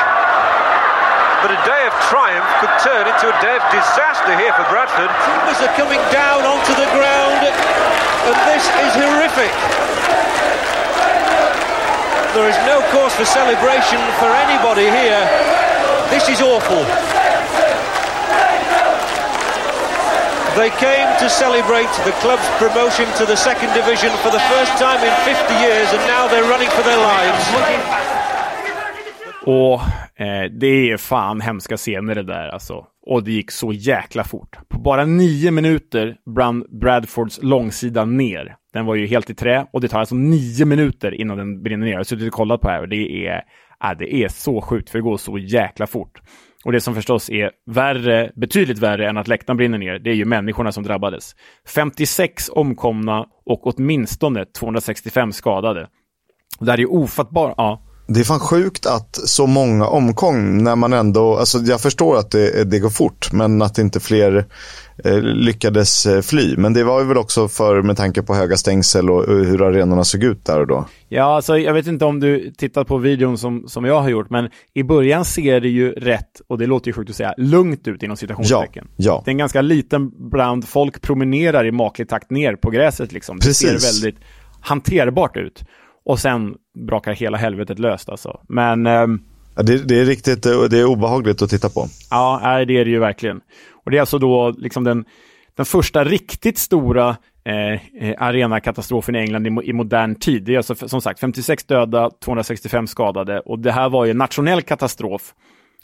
[1.46, 5.08] But a day of triumph could turn into a day of disaster here for Bradford.
[5.24, 9.54] Timbers are coming down onto the ground, and this is horrific.
[12.34, 15.22] There is no cause for celebration for anybody here.
[16.10, 16.82] This is awful.
[20.56, 25.00] They came to celebrate the club's promotion to the second division for the first time
[25.08, 27.44] in 50 years, and now they're running for their lives.
[29.46, 29.80] Och
[30.26, 32.86] eh, det är fan hemska scener det där alltså.
[33.06, 34.58] Och det gick så jäkla fort.
[34.68, 38.56] På bara nio minuter brann Bradfords långsida ner.
[38.72, 41.84] Den var ju helt i trä och det tar alltså nio minuter innan den brinner
[41.84, 41.92] ner.
[41.92, 43.44] Jag har suttit och kollat på det här och det är
[43.84, 46.20] äh, det är så sjukt för det går så jäkla fort.
[46.64, 50.14] Och det som förstås är värre, betydligt värre än att läktaren brinner ner, det är
[50.14, 51.34] ju människorna som drabbades.
[51.74, 55.88] 56 omkomna och åtminstone 265 skadade.
[56.60, 57.54] Det här är ju ofattbart.
[57.56, 57.89] Ja.
[58.14, 62.30] Det är fan sjukt att så många omkom när man ändå, alltså jag förstår att
[62.30, 64.44] det, det går fort, men att inte fler
[65.04, 66.56] eh, lyckades eh, fly.
[66.56, 69.62] Men det var ju väl också för med tanke på höga stängsel och, och hur
[69.62, 70.84] arenorna såg ut där och då.
[71.08, 74.30] Ja, alltså jag vet inte om du tittat på videon som, som jag har gjort,
[74.30, 77.88] men i början ser det ju rätt, och det låter ju sjukt att säga, lugnt
[77.88, 78.88] ut inom citationstecken.
[78.96, 79.22] Ja, ja.
[79.24, 83.38] Det är en ganska liten brand, folk promenerar i maklig takt ner på gräset liksom.
[83.38, 83.82] Det Precis.
[83.82, 84.24] ser väldigt
[84.60, 85.64] hanterbart ut.
[86.04, 86.54] Och sen
[86.86, 88.40] brakar hela helvetet löst alltså.
[88.48, 89.20] Men ehm,
[89.56, 91.86] Ja, det, det är riktigt, eh, det är obehagligt att titta på.
[92.10, 93.40] ja, det är det ju verkligen.
[93.84, 95.04] Och det är alltså då liksom den,
[95.56, 97.72] den första riktigt stora eh,
[98.08, 100.42] eh, arenakatastrofen i England i, i modern tid.
[100.44, 104.18] Det är alltså som sagt 56 döda, 265 skadade och det här var ju en
[104.18, 105.34] nationell katastrof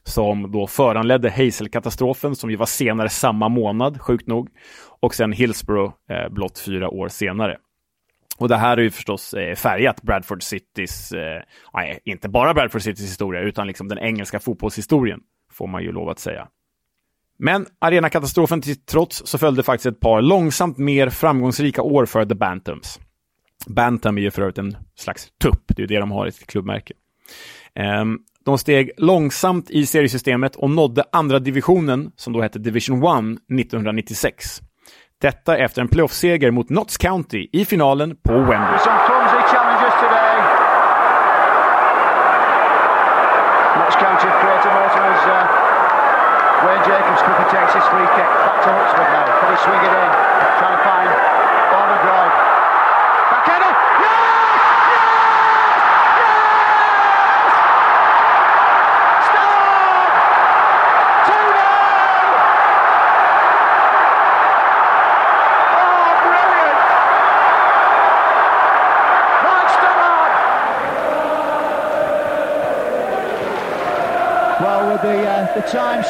[0.05, 4.49] som då föranledde Hazel-katastrofen som ju var senare samma månad, sjukt nog,
[5.01, 7.57] och sen Hillsborough eh, blott fyra år senare.
[8.39, 11.43] Och det här är ju förstås eh, färgat Bradford Citys, eh,
[11.74, 15.20] nej, inte bara Bradford Citys historia, utan liksom den engelska fotbollshistorien,
[15.53, 16.49] får man ju lov att säga.
[17.39, 22.34] Men arenakatastrofen till trots så följde faktiskt ett par långsamt mer framgångsrika år för The
[22.34, 23.01] Bantams.
[23.66, 26.32] Bantam är ju för övrigt en slags tupp, det är ju det de har i
[26.32, 26.95] sitt klubbmärke.
[27.74, 33.39] Ehm, de steg långsamt i seriesystemet och nådde andra divisionen, som då hette Division 1,
[33.61, 34.62] 1996.
[35.23, 38.79] Detta efter en playoff-seger mot Notts County i finalen på Wembley.
[38.79, 40.37] Some clumsy challenges today.
[43.79, 44.73] Notts County have created
[45.09, 45.39] as uh,
[46.64, 48.29] Wayne Jacobs quickly takes his free kick.
[48.45, 49.27] Back to Huxford now.
[49.41, 50.16] Can he swing it in?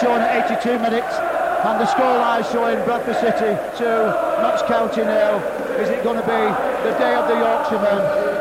[0.01, 1.15] Shown at 82 minutes
[1.65, 3.85] and the scoreline showing Bradford City 2,
[4.43, 5.35] Notts County nil,
[5.83, 6.43] is it going to be
[6.87, 8.37] the day of the Yorkshiremen?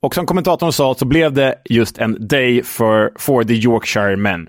[0.00, 4.48] Och som kommentatorn sa så blev det just en day for, for the Yorkshire Men.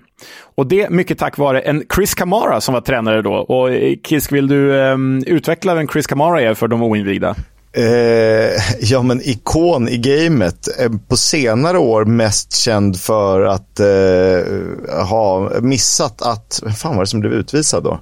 [0.54, 3.32] Och det mycket tack vare en Chris Kamara som var tränare då.
[3.32, 7.34] Och eh, Kisk, vill du um, utveckla vem Chris Kamara är för de oinvigda?
[7.72, 10.68] Eh, ja, men ikon i gamet.
[10.78, 17.02] Eh, på senare år mest känd för att eh, ha missat att, vem fan var
[17.02, 18.00] det som blev utvisad då?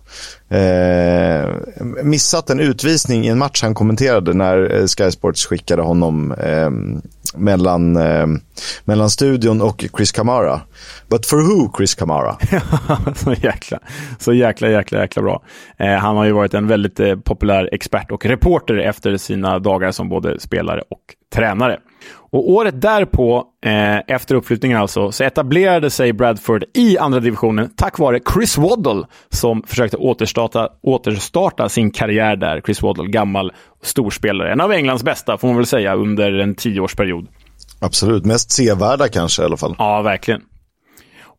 [0.49, 1.55] Eh,
[2.03, 6.70] missat en utvisning i en match han kommenterade när eh, Sky Sports skickade honom eh,
[7.34, 8.26] mellan, eh,
[8.84, 10.61] mellan studion och Chris Kamara.
[11.09, 12.36] But for who Chris Kamara?
[13.14, 13.78] så jäkla,
[14.18, 15.42] så jäkla, jäkla, jäkla bra.
[15.78, 19.92] Eh, han har ju varit en väldigt eh, populär expert och reporter efter sina dagar
[19.92, 21.03] som både spelare och
[21.34, 21.78] tränare.
[22.14, 27.98] Och året därpå, eh, efter uppflyttningen alltså, så etablerade sig Bradford i andra divisionen tack
[27.98, 32.61] vare Chris Waddle som försökte återstarta, återstarta sin karriär där.
[32.61, 33.52] Chris Waddle, gammal
[33.82, 34.52] storspelare.
[34.52, 37.28] En av Englands bästa, får man väl säga, under en tioårsperiod.
[37.80, 39.74] Absolut, mest sevärda kanske i alla fall.
[39.78, 40.42] Ja, verkligen.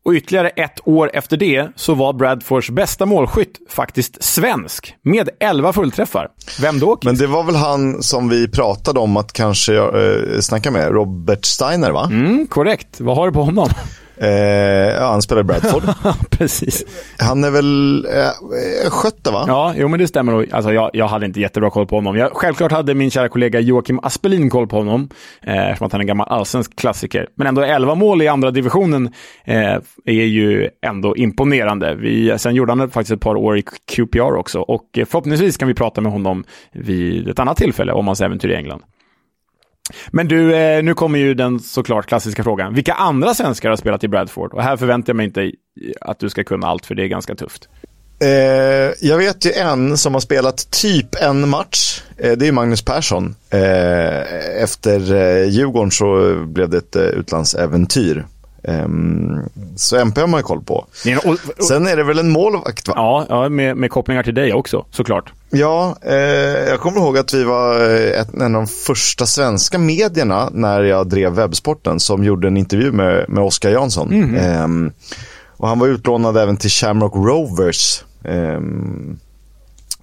[0.08, 5.74] Och ytterligare ett år efter det så var Bradfords bästa målskytt faktiskt svensk, med 11
[5.74, 6.28] fullträffar.
[6.62, 6.98] Vem då?
[7.04, 11.46] Men det var väl han som vi pratade om att kanske eh, snacka med, Robert
[11.46, 12.10] Steiner va?
[12.12, 13.00] Mm, korrekt.
[13.00, 13.70] Vad har du på honom?
[14.20, 14.30] Eh,
[14.96, 15.84] ja, han spelar i Bradford.
[16.30, 16.86] Precis.
[17.20, 19.44] Han är väl eh, skötte va?
[19.48, 20.46] Ja, jo men det stämmer nog.
[20.52, 22.16] Alltså, jag, jag hade inte jättebra koll på honom.
[22.16, 25.10] Jag, självklart hade min kära kollega Joakim Aspelin koll på honom,
[25.42, 27.28] eh, eftersom att han är en gammal allsvensk klassiker.
[27.36, 29.14] Men ändå 11 mål i andra divisionen
[29.46, 31.96] eh, är ju ändå imponerande.
[31.96, 33.64] Vi, sen gjorde han faktiskt ett par år i
[33.96, 38.08] QPR också och eh, förhoppningsvis kan vi prata med honom vid ett annat tillfälle om
[38.08, 38.82] hans äventyr i England.
[40.12, 42.74] Men du, eh, nu kommer ju den såklart klassiska frågan.
[42.74, 44.54] Vilka andra svenskar har spelat i Bradford?
[44.54, 45.52] Och här förväntar jag mig inte
[46.02, 47.70] att du ska kunna allt, för det är ganska tufft.
[48.20, 48.30] Eh,
[49.02, 52.02] jag vet ju en som har spelat typ en match.
[52.18, 53.36] Eh, det är Magnus Persson.
[53.50, 58.26] Eh, efter eh, Djurgården så blev det ett eh, utlandsäventyr.
[58.68, 59.40] Ehm,
[59.76, 60.74] så MP har man ju koll på.
[61.26, 62.94] Och- och- Sen är det väl en målvakt va?
[62.98, 65.34] Ja, ja med, med kopplingar till dig också, såklart.
[65.50, 66.16] Ja, eh,
[66.70, 70.84] jag kommer ihåg att vi var eh, ett, en av de första svenska medierna när
[70.84, 74.36] jag drev webbsporten som gjorde en intervju med, med Oskar Jansson.
[74.36, 74.92] Ehm,
[75.58, 79.20] och han var utlånad även till Shamrock Rovers ehm,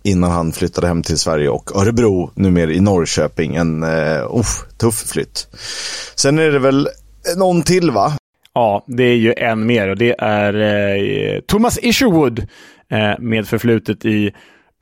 [0.03, 3.55] innan han flyttade hem till Sverige och Örebro, numera i Norrköping.
[3.55, 4.43] En uh,
[4.79, 5.47] tuff flytt.
[6.15, 6.89] Sen är det väl
[7.37, 8.13] någon till va?
[8.55, 12.47] Ja, det är ju en mer och det är eh, Thomas Isherwood
[12.89, 14.33] eh, med förflutet i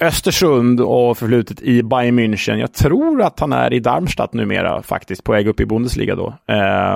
[0.00, 2.56] Östersund och förflutet i Bayern München.
[2.56, 6.34] Jag tror att han är i Darmstadt numera faktiskt, på väg upp i Bundesliga då.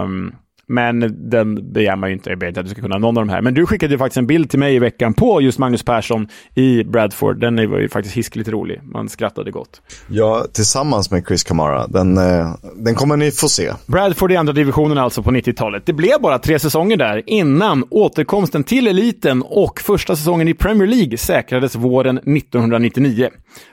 [0.03, 0.35] Um,
[0.69, 2.31] men den begär man ju inte.
[2.31, 3.43] Jag ber inte att du ska kunna någon av de här.
[3.43, 6.29] Men du skickade ju faktiskt en bild till mig i veckan på just Magnus Persson
[6.55, 7.41] i Bradford.
[7.41, 8.81] Den var ju faktiskt hiskligt rolig.
[8.83, 9.83] Man skrattade gott.
[10.09, 11.87] Ja, tillsammans med Chris Kamara.
[11.87, 13.73] Den, eh, den kommer ni få se.
[13.87, 15.87] Bradford i andra divisionen alltså på 90-talet.
[15.87, 20.89] Det blev bara tre säsonger där innan återkomsten till eliten och första säsongen i Premier
[20.89, 23.29] League säkrades våren 1999.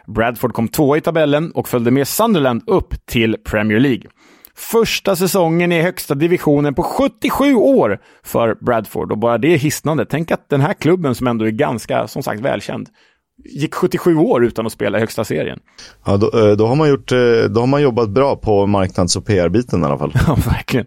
[0.08, 4.04] Bradford kom tvåa i tabellen och följde med Sunderland upp till Premier League.
[4.56, 10.06] Första säsongen i högsta divisionen på 77 år för Bradford och bara det är hisnande.
[10.06, 12.90] Tänk att den här klubben som ändå är ganska, som sagt, välkänd
[13.46, 15.60] gick 77 år utan att spela i högsta serien.
[16.06, 17.18] Ja, då, eh, då, har man gjort, eh,
[17.50, 20.14] då har man jobbat bra på marknads och PR-biten i alla fall.
[20.28, 20.86] Ja, verkligen.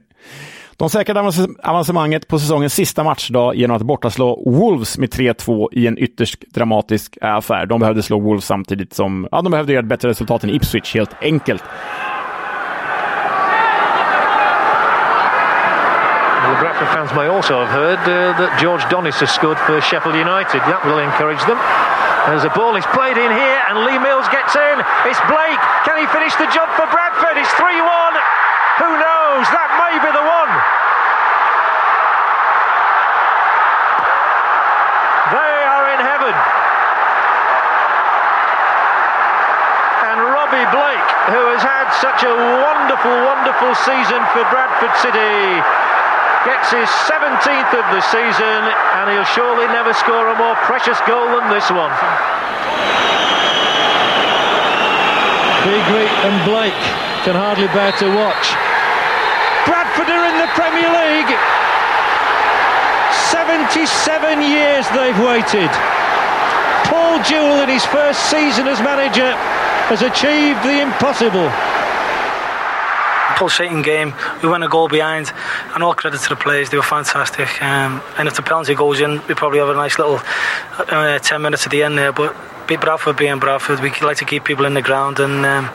[0.78, 5.98] De säkrade avancemanget på säsongens sista matchdag genom att bortaslå Wolves med 3-2 i en
[5.98, 7.66] ytterst dramatisk affär.
[7.66, 10.94] De behövde slå Wolves samtidigt som ja, de behövde göra ett bättre resultat än Ipswich,
[10.94, 11.62] helt enkelt.
[16.62, 20.62] Bradford fans may also have heard uh, that George Donis has scored for Sheffield United.
[20.70, 21.58] That will encourage them.
[22.30, 24.76] As the ball is played in here and Lee Mills gets in.
[25.10, 25.58] It's Blake.
[25.82, 27.34] Can he finish the job for Bradford?
[27.34, 27.82] It's 3 1.
[28.78, 29.46] Who knows?
[29.50, 30.52] That may be the one.
[35.34, 36.34] They are in heaven.
[40.14, 45.58] And Robbie Blake, who has had such a wonderful, wonderful season for Bradford City,
[46.46, 48.60] gets his 17th of the season,
[49.02, 51.90] and he'll surely never score a more precious goal than this one.
[55.66, 56.82] Beagry and Blake
[57.26, 58.54] can hardly bear to watch.
[59.66, 61.34] Bradford are in the Premier League.
[63.34, 65.70] 77 years they've waited.
[66.86, 69.34] Paul Jewell in his first season as manager
[69.90, 71.50] has achieved the impossible.
[73.36, 74.14] Pulsating game.
[74.42, 75.32] We went a goal behind,
[75.74, 76.70] and all credit to the players.
[76.70, 77.48] They were fantastic.
[77.62, 80.20] Um, and if the penalty goes in, we probably have a nice little
[80.78, 82.12] uh, 10 minutes at the end there.
[82.12, 82.34] But
[82.66, 85.68] be Bradford being Bradford, we like to keep people in the ground and um,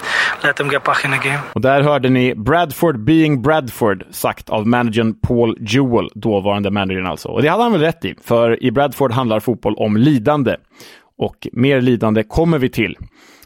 [0.43, 1.39] let them get back in the game.
[1.54, 7.28] Och där hörde ni Bradford being Bradford sagt av managern Paul Jewell, dåvarande managern alltså.
[7.28, 10.56] Och det hade han väl rätt i, för i Bradford handlar fotboll om lidande.
[11.18, 12.97] Och mer lidande kommer vi till.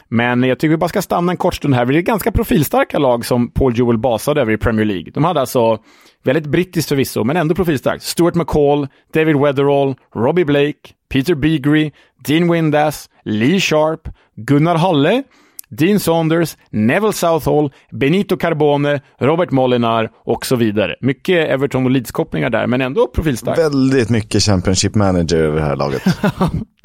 [0.08, 1.86] Men jag tycker vi bara ska stanna en kort stund här.
[1.86, 5.10] Det är ganska profilstarka lag som Paul Jewell basade över i Premier League.
[5.14, 5.78] De hade alltså,
[6.24, 8.02] väldigt brittiskt förvisso, men ändå profilstarkt.
[8.02, 10.78] Stuart McCall, David Weatherall, Robbie Blake,
[11.08, 11.90] Peter Beagry,
[12.26, 15.22] Dean Windass, Lee Sharp, Gunnar Halle,
[15.68, 20.94] Dean Saunders, Neville Southall, Benito Carbone, Robert Molinar och så vidare.
[21.00, 23.58] Mycket Everton och Leeds-kopplingar där, men ändå profilstarkt.
[23.58, 26.02] Väldigt mycket Championship Manager över det här laget.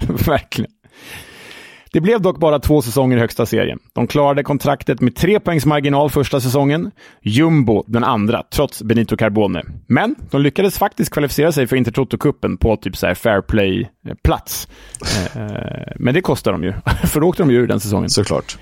[0.28, 0.72] Verkligen.
[1.94, 3.80] Det blev dock bara två säsonger i högsta serien.
[3.94, 9.64] De klarade kontraktet med tre poängs marginal första säsongen, jumbo den andra, trots Benito Carbone.
[9.88, 14.68] Men de lyckades faktiskt kvalificera sig för Intertoto-cupen på typ så här fair play-plats.
[15.02, 16.74] Eh, eh, men det kostar de ju,
[17.08, 18.10] för då åkte de ju ur den säsongen.
[18.10, 18.58] Såklart.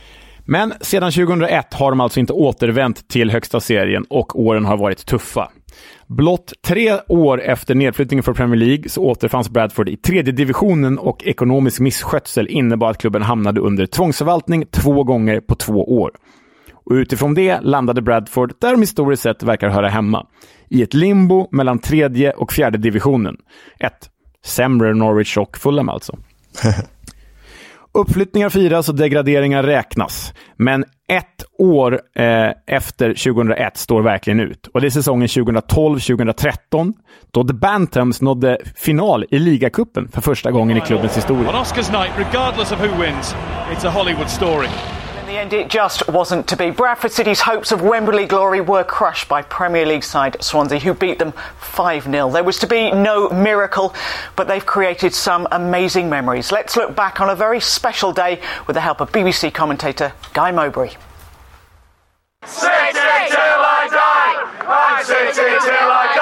[0.45, 5.05] Men sedan 2001 har de alltså inte återvänt till högsta serien och åren har varit
[5.05, 5.51] tuffa.
[6.07, 11.23] Blott tre år efter nedflyttningen från Premier League så återfanns Bradford i tredje divisionen och
[11.23, 16.11] ekonomisk misskötsel innebar att klubben hamnade under tvångsförvaltning två gånger på två år.
[16.73, 20.27] Och utifrån det landade Bradford där de historiskt sett verkar höra hemma.
[20.69, 23.38] I ett limbo mellan tredje och fjärde divisionen.
[23.80, 24.09] Ett
[24.45, 26.17] sämre Norwich och Fulham alltså.
[27.94, 30.34] Uppflyttningar firas och degraderingar räknas.
[30.58, 34.68] Men ett år eh, efter 2001 står verkligen ut.
[34.68, 36.94] Och det är säsongen 2012-2013
[37.32, 41.50] då The Bantams nådde final i ligacupen för första gången i klubbens historia.
[41.50, 43.36] On Oscars night, regardless of who wins,
[43.72, 44.68] it's a Hollywood story.
[45.30, 46.71] The end, it just wasn't to be.
[46.71, 51.19] Bradford City's hopes of Wembley glory were crushed by Premier League side Swansea, who beat
[51.19, 52.32] them 5 0.
[52.32, 53.93] There was to be no miracle,
[54.36, 56.51] but they've created some amazing memories.
[56.51, 60.51] Let's look back on a very special day with the help of BBC commentator Guy
[60.51, 60.89] Mowbray.
[62.45, 66.18] City till I die, I'm City till I die.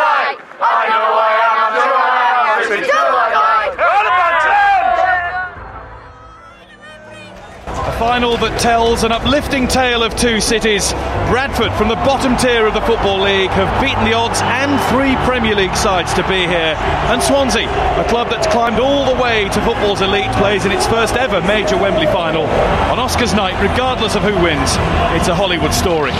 [7.97, 10.93] Final that tells an uplifting tale of two cities.
[11.33, 15.17] Bradford, from the bottom tier of the Football League, have beaten the odds and three
[15.25, 16.77] Premier League sides to be here.
[17.09, 17.65] And Swansea,
[17.97, 21.41] a club that's climbed all the way to football's elite, plays in its first ever
[21.41, 22.45] major Wembley final.
[22.93, 24.77] On Oscars night, regardless of who wins,
[25.17, 26.13] it's a Hollywood story.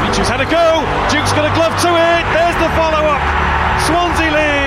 [0.00, 0.80] Mitchell's had a go.
[1.12, 2.24] Duke's got a glove to it.
[2.32, 3.24] There's the follow up.
[3.84, 4.61] Swansea lead.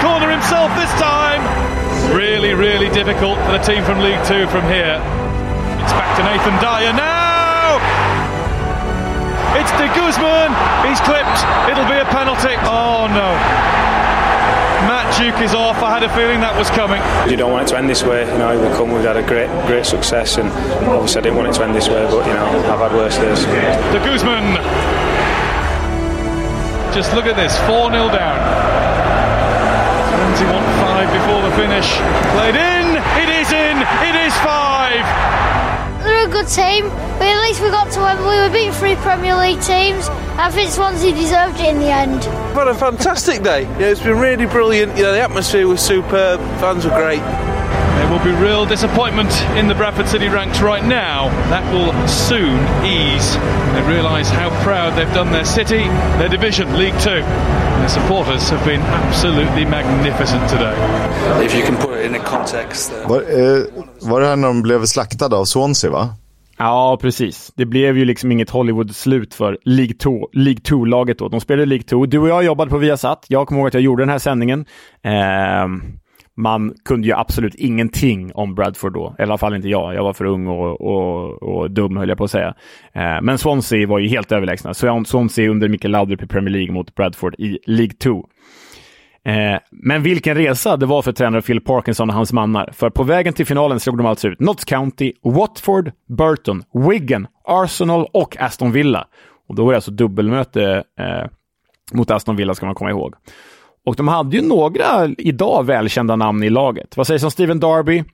[0.00, 1.44] Corner himself this time.
[2.16, 4.98] Really, really difficult for the team from League Two from here.
[5.80, 7.78] It's back to Nathan Dyer now.
[9.60, 10.50] It's De Guzman.
[10.88, 11.40] He's clipped.
[11.68, 12.56] It'll be a penalty.
[12.64, 13.28] Oh no.
[14.88, 15.82] Matt Duke is off.
[15.82, 17.02] I had a feeling that was coming.
[17.30, 18.24] You don't want it to end this way.
[18.32, 20.48] You know, we've come, we've had a great, great success, and
[20.88, 22.02] obviously I didn't want it to end this way.
[22.08, 23.44] But you know, I've had worse days.
[23.44, 24.56] De Guzman.
[26.94, 28.79] Just look at this, 4 0 down.
[30.40, 31.86] 21 5 before the finish.
[32.32, 33.76] Played in, it is in,
[34.08, 36.02] it is 5.
[36.02, 38.40] They're a good team, but at least we got to Wembley.
[38.48, 40.08] We beat three Premier League teams.
[40.38, 42.20] I think Swansea deserved it in the end.
[42.20, 43.64] We've had a fantastic day.
[43.64, 44.96] Yeah, it's been really brilliant.
[44.96, 46.40] You know, the atmosphere was superb.
[46.58, 47.20] Fans were great.
[47.20, 51.28] There will be real disappointment in the Bradford City ranks right now.
[51.50, 53.34] That will soon ease.
[53.74, 55.84] They realise how proud they've done their city,
[56.16, 57.22] their division, League Two.
[57.94, 60.74] Supporters have been absolutely magnificent today.
[61.44, 62.92] If you can put it in a context.
[62.92, 63.08] Uh...
[63.08, 63.62] Var, eh,
[64.00, 66.08] var det här när de blev slaktade av Swansea va?
[66.58, 67.52] Ja, precis.
[67.56, 71.28] Det blev ju liksom inget Hollywood-slut för League 2, League 2-laget då.
[71.28, 72.06] De spelade League 2.
[72.06, 73.24] Du och jag jobbade på Viasat.
[73.28, 74.64] Jag kommer ihåg att jag gjorde den här sändningen.
[75.02, 75.66] Eh,
[76.36, 79.14] man kunde ju absolut ingenting om Bradford då.
[79.18, 79.94] I alla fall inte jag.
[79.94, 82.54] Jag var för ung och, och, och dum, höll jag på att säga.
[82.92, 84.74] Eh, men Swansea var ju helt överlägsna.
[85.04, 88.28] Swansea under Mikael Laudrup i Premier League mot Bradford i League 2.
[89.24, 92.70] Eh, men vilken resa det var för tränare Phil Parkinson och hans mannar.
[92.72, 98.06] För på vägen till finalen slog de alltså ut Notts County, Watford, Burton, Wigan, Arsenal
[98.12, 99.06] och Aston Villa.
[99.48, 101.30] Och då var det alltså dubbelmöte eh,
[101.92, 103.14] mot Aston Villa, ska man komma ihåg.
[103.86, 106.96] Och de hade ju några idag välkända namn i laget.
[106.96, 108.04] Vad sägs om Steven Darby,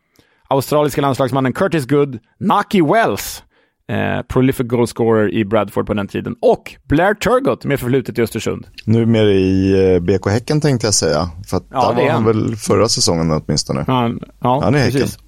[0.48, 3.42] australiska landslagsmannen Curtis Good, Naki Wells,
[3.88, 8.66] eh, prolific goalscorer i Bradford på den tiden, och Blair Turgott med förflutet i Östersund.
[8.84, 11.30] Numera i eh, BK Häcken tänkte jag säga.
[11.48, 13.84] För Ja, där var han väl förra säsongen åtminstone.
[13.86, 15.00] Han, ja, Han är Häcken.
[15.00, 15.18] precis.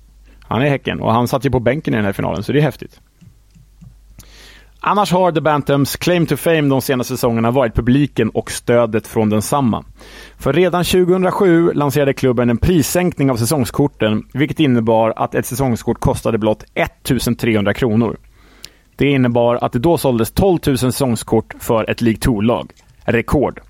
[0.40, 2.58] Han är Häcken och han satt ju på bänken i den här finalen, så det
[2.58, 3.00] är häftigt.
[4.88, 9.30] Annars har The Bantams claim to fame de senaste säsongerna varit publiken och stödet från
[9.30, 9.84] densamma.
[10.38, 16.38] För redan 2007 lanserade klubben en prissänkning av säsongskorten, vilket innebar att ett säsongskort kostade
[16.38, 18.16] blott 1300 kronor.
[18.96, 22.70] Det innebar att det då såldes 12 000 säsongskort för ett League 2-lag.
[23.04, 23.60] Rekord.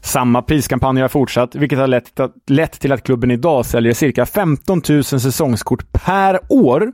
[0.00, 3.92] Samma priskampanj har fortsatt, vilket har lett, till att- lett till att klubben idag säljer
[3.92, 6.92] cirka 15 000 säsongskort per år,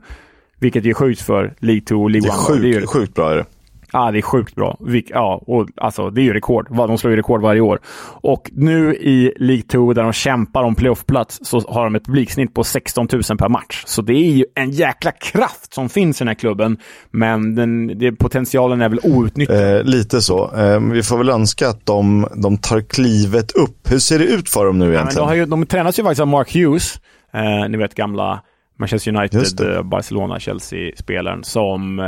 [0.59, 2.65] vilket är sjukt för League 2 och Det League är 1.
[2.65, 3.45] ju- sjukt, sjukt bra är det.
[3.93, 4.77] Ja, det är sjukt bra.
[5.07, 6.67] Ja, och, alltså, det är ju rekord.
[6.75, 7.79] De slår ju rekord varje år.
[8.21, 12.53] Och nu i League 2, där de kämpar om playoffplats, så har de ett publiksnitt
[12.53, 13.83] på 16 000 per match.
[13.85, 16.77] Så det är ju en jäkla kraft som finns i den här klubben.
[17.11, 19.77] Men den, det, potentialen är väl outnyttjad.
[19.77, 20.55] Eh, lite så.
[20.55, 23.91] Eh, vi får väl önska att de, de tar klivet upp.
[23.91, 25.23] Hur ser det ut för dem nu Ja, egentligen?
[25.23, 26.99] de, har ju, de tränas ju faktiskt av Mark Hughes,
[27.33, 28.41] eh, ni vet gamla
[28.79, 32.05] Manchester United, eh, Barcelona, Chelsea-spelaren som eh,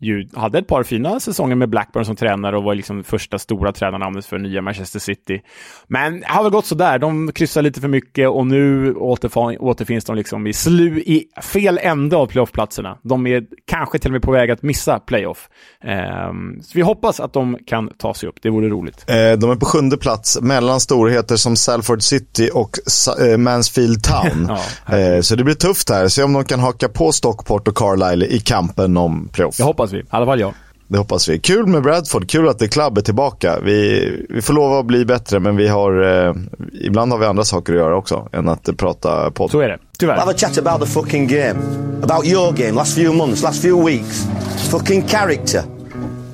[0.00, 3.72] ju hade ett par fina säsonger med Blackburn som tränare och var liksom första stora
[3.72, 5.42] tränarnamnet för nya Manchester City.
[5.88, 6.98] Men det har väl gått sådär.
[6.98, 12.16] De kryssar lite för mycket och nu återfinns de liksom i, slu, i fel ände
[12.16, 12.98] av playoffplatserna.
[13.02, 15.48] De är kanske till och med på väg att missa playoff.
[15.84, 18.36] Ehm, så vi hoppas att de kan ta sig upp.
[18.42, 19.04] Det vore roligt.
[19.06, 22.78] Eh, de är på sjunde plats mellan storheter som Salford City och
[23.20, 24.50] eh, Mansfield Town.
[24.86, 26.08] Ja, eh, så det blir tufft här.
[26.08, 29.56] Se om de kan haka på Stockport och Carlisle i kampen om playoff.
[29.56, 29.98] Det hoppas vi.
[29.98, 30.54] I alla fall jag.
[30.90, 31.38] Det hoppas vi.
[31.38, 33.60] Kul med Bradford, kul att det Club är tillbaka.
[33.60, 36.34] Vi, vi får lova att bli bättre, men vi har, eh,
[36.80, 39.50] ibland har vi andra saker att göra också än att eh, prata podd.
[39.50, 40.16] Så är det, tyvärr.
[40.16, 41.54] Have a chat about the fucking game.
[42.02, 44.26] About your game, last few months, last few weeks.
[44.70, 45.62] Fucking character.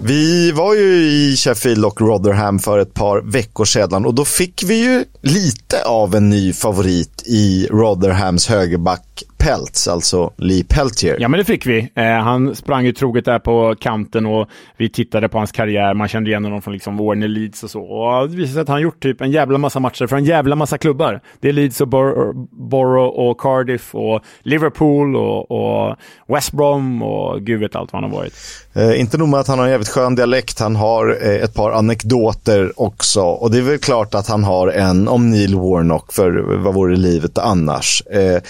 [0.02, 4.62] Vi var ju i Sheffield och Rotherham för ett par veckor sedan och då fick
[4.62, 9.05] vi ju lite av en ny favorit i Rotherhams högerback
[9.38, 11.16] Peltz, alltså Lee Peltier.
[11.20, 11.90] Ja, men det fick vi.
[11.94, 15.94] Eh, han sprang ju troget där på kanten och vi tittade på hans karriär.
[15.94, 17.82] Man kände igen honom från liksom Warner Leeds och så.
[17.82, 20.56] Och det visade sig att han gjort typ en jävla massa matcher för en jävla
[20.56, 21.20] massa klubbar.
[21.40, 22.32] Det är Leeds och Bor-
[22.70, 25.96] Borough och Cardiff och Liverpool och, och
[26.28, 28.34] West Brom och gud vet allt vad han har varit.
[28.74, 31.54] Eh, inte nog med att han har en jävligt skön dialekt, han har eh, ett
[31.54, 33.20] par anekdoter också.
[33.22, 36.96] Och det är väl klart att han har en om Neil Warnock, för vad vore
[36.96, 38.02] livet annars?
[38.06, 38.42] Eh,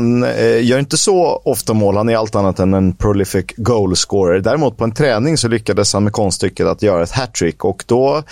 [0.00, 4.40] han eh, gör inte så ofta mål, han är allt annat än en prolific goalscorer.
[4.40, 8.22] Däremot på en träning så lyckades han med konststycket att göra ett hattrick och då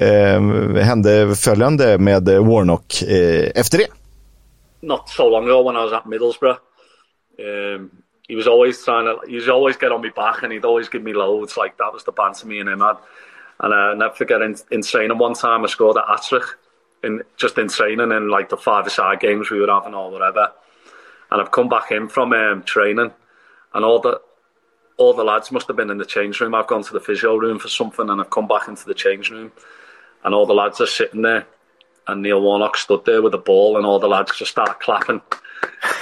[0.00, 0.40] eh,
[0.82, 3.86] hände följande med Warnock eh, efter det.
[4.86, 6.58] not so long ago when I was at Middlesbrough.
[7.38, 10.52] Eh, um, he was always trying to, he was always get on my back and
[10.52, 11.56] he'd always give me loads.
[11.56, 12.96] Like that was the banter me and him had.
[13.60, 16.46] And uh, I never forget in, in training one time I scored at Attrich,
[17.02, 20.52] in just in training in like the five-a-side games we were having or whatever.
[21.30, 23.12] And I've come back in from um, training,
[23.74, 24.20] and all the
[24.98, 26.54] all the lads must have been in the change room.
[26.54, 29.30] I've gone to the physio room for something, and I've come back into the change
[29.30, 29.52] room,
[30.24, 31.46] and all the lads are sitting there,
[32.06, 35.20] and Neil Warnock stood there with the ball, and all the lads just start clapping.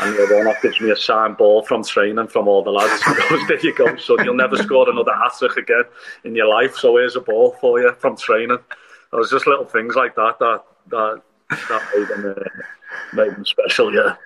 [0.00, 3.02] And Neil Warnock gives me a signed ball from training from all the lads.
[3.06, 4.24] He goes, there you go, son.
[4.24, 5.84] You'll never score another hat trick again
[6.24, 6.76] in your life.
[6.76, 8.58] So here's a ball for you from training.
[8.58, 13.44] It was just little things like that that that, that made, them, uh, made him
[13.44, 14.16] special, yeah.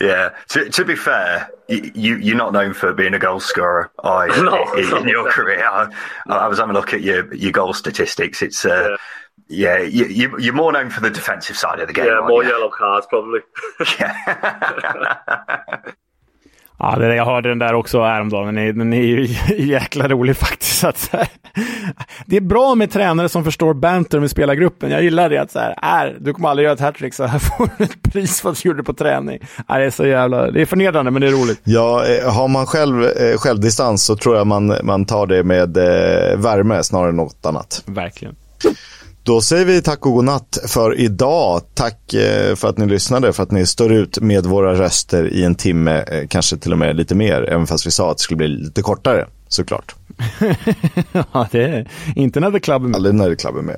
[0.00, 0.30] Yeah.
[0.48, 4.26] To, to be fair, you, you, are not known for being a goal scorer I,
[4.28, 5.66] no, in, in, your career.
[5.66, 5.92] I,
[6.26, 8.42] I, was having a look at your, your goal statistics.
[8.42, 8.96] It's, uh,
[9.48, 12.06] yeah, yeah you, you, are more known for the defensive side of the game.
[12.06, 12.50] Yeah, more you?
[12.50, 13.40] yellow cards probably.
[16.82, 18.54] Ja, det, jag hörde den där också häromdagen.
[18.54, 19.26] Den är, den är ju
[19.66, 20.84] jäkla rolig faktiskt.
[20.84, 21.14] Att,
[22.26, 24.90] det är bra med tränare som förstår banter med spelargruppen.
[24.90, 25.38] Jag gillar det.
[25.38, 28.02] att så här, är, Du kommer aldrig göra ett hattrick, så här får du ett
[28.12, 29.38] pris för att du gjorde det på träning.
[29.68, 30.50] Ja, det är så jävla...
[30.50, 31.60] Det är förnedrande, men det är roligt.
[31.64, 35.76] Ja, eh, har man själv eh, självdistans så tror jag man, man tar det med
[35.76, 37.82] eh, värme snarare än något annat.
[37.86, 38.36] Verkligen.
[39.22, 41.60] Då säger vi tack och godnatt för idag.
[41.74, 45.44] Tack eh, för att ni lyssnade, för att ni står ut med våra röster i
[45.44, 48.22] en timme, eh, kanske till och med lite mer, även fast vi sa att det
[48.22, 49.94] skulle bli lite kortare, såklart.
[51.32, 52.96] ja, det är inte när The Club är med.
[52.96, 53.76] Aldrig när The Club är med.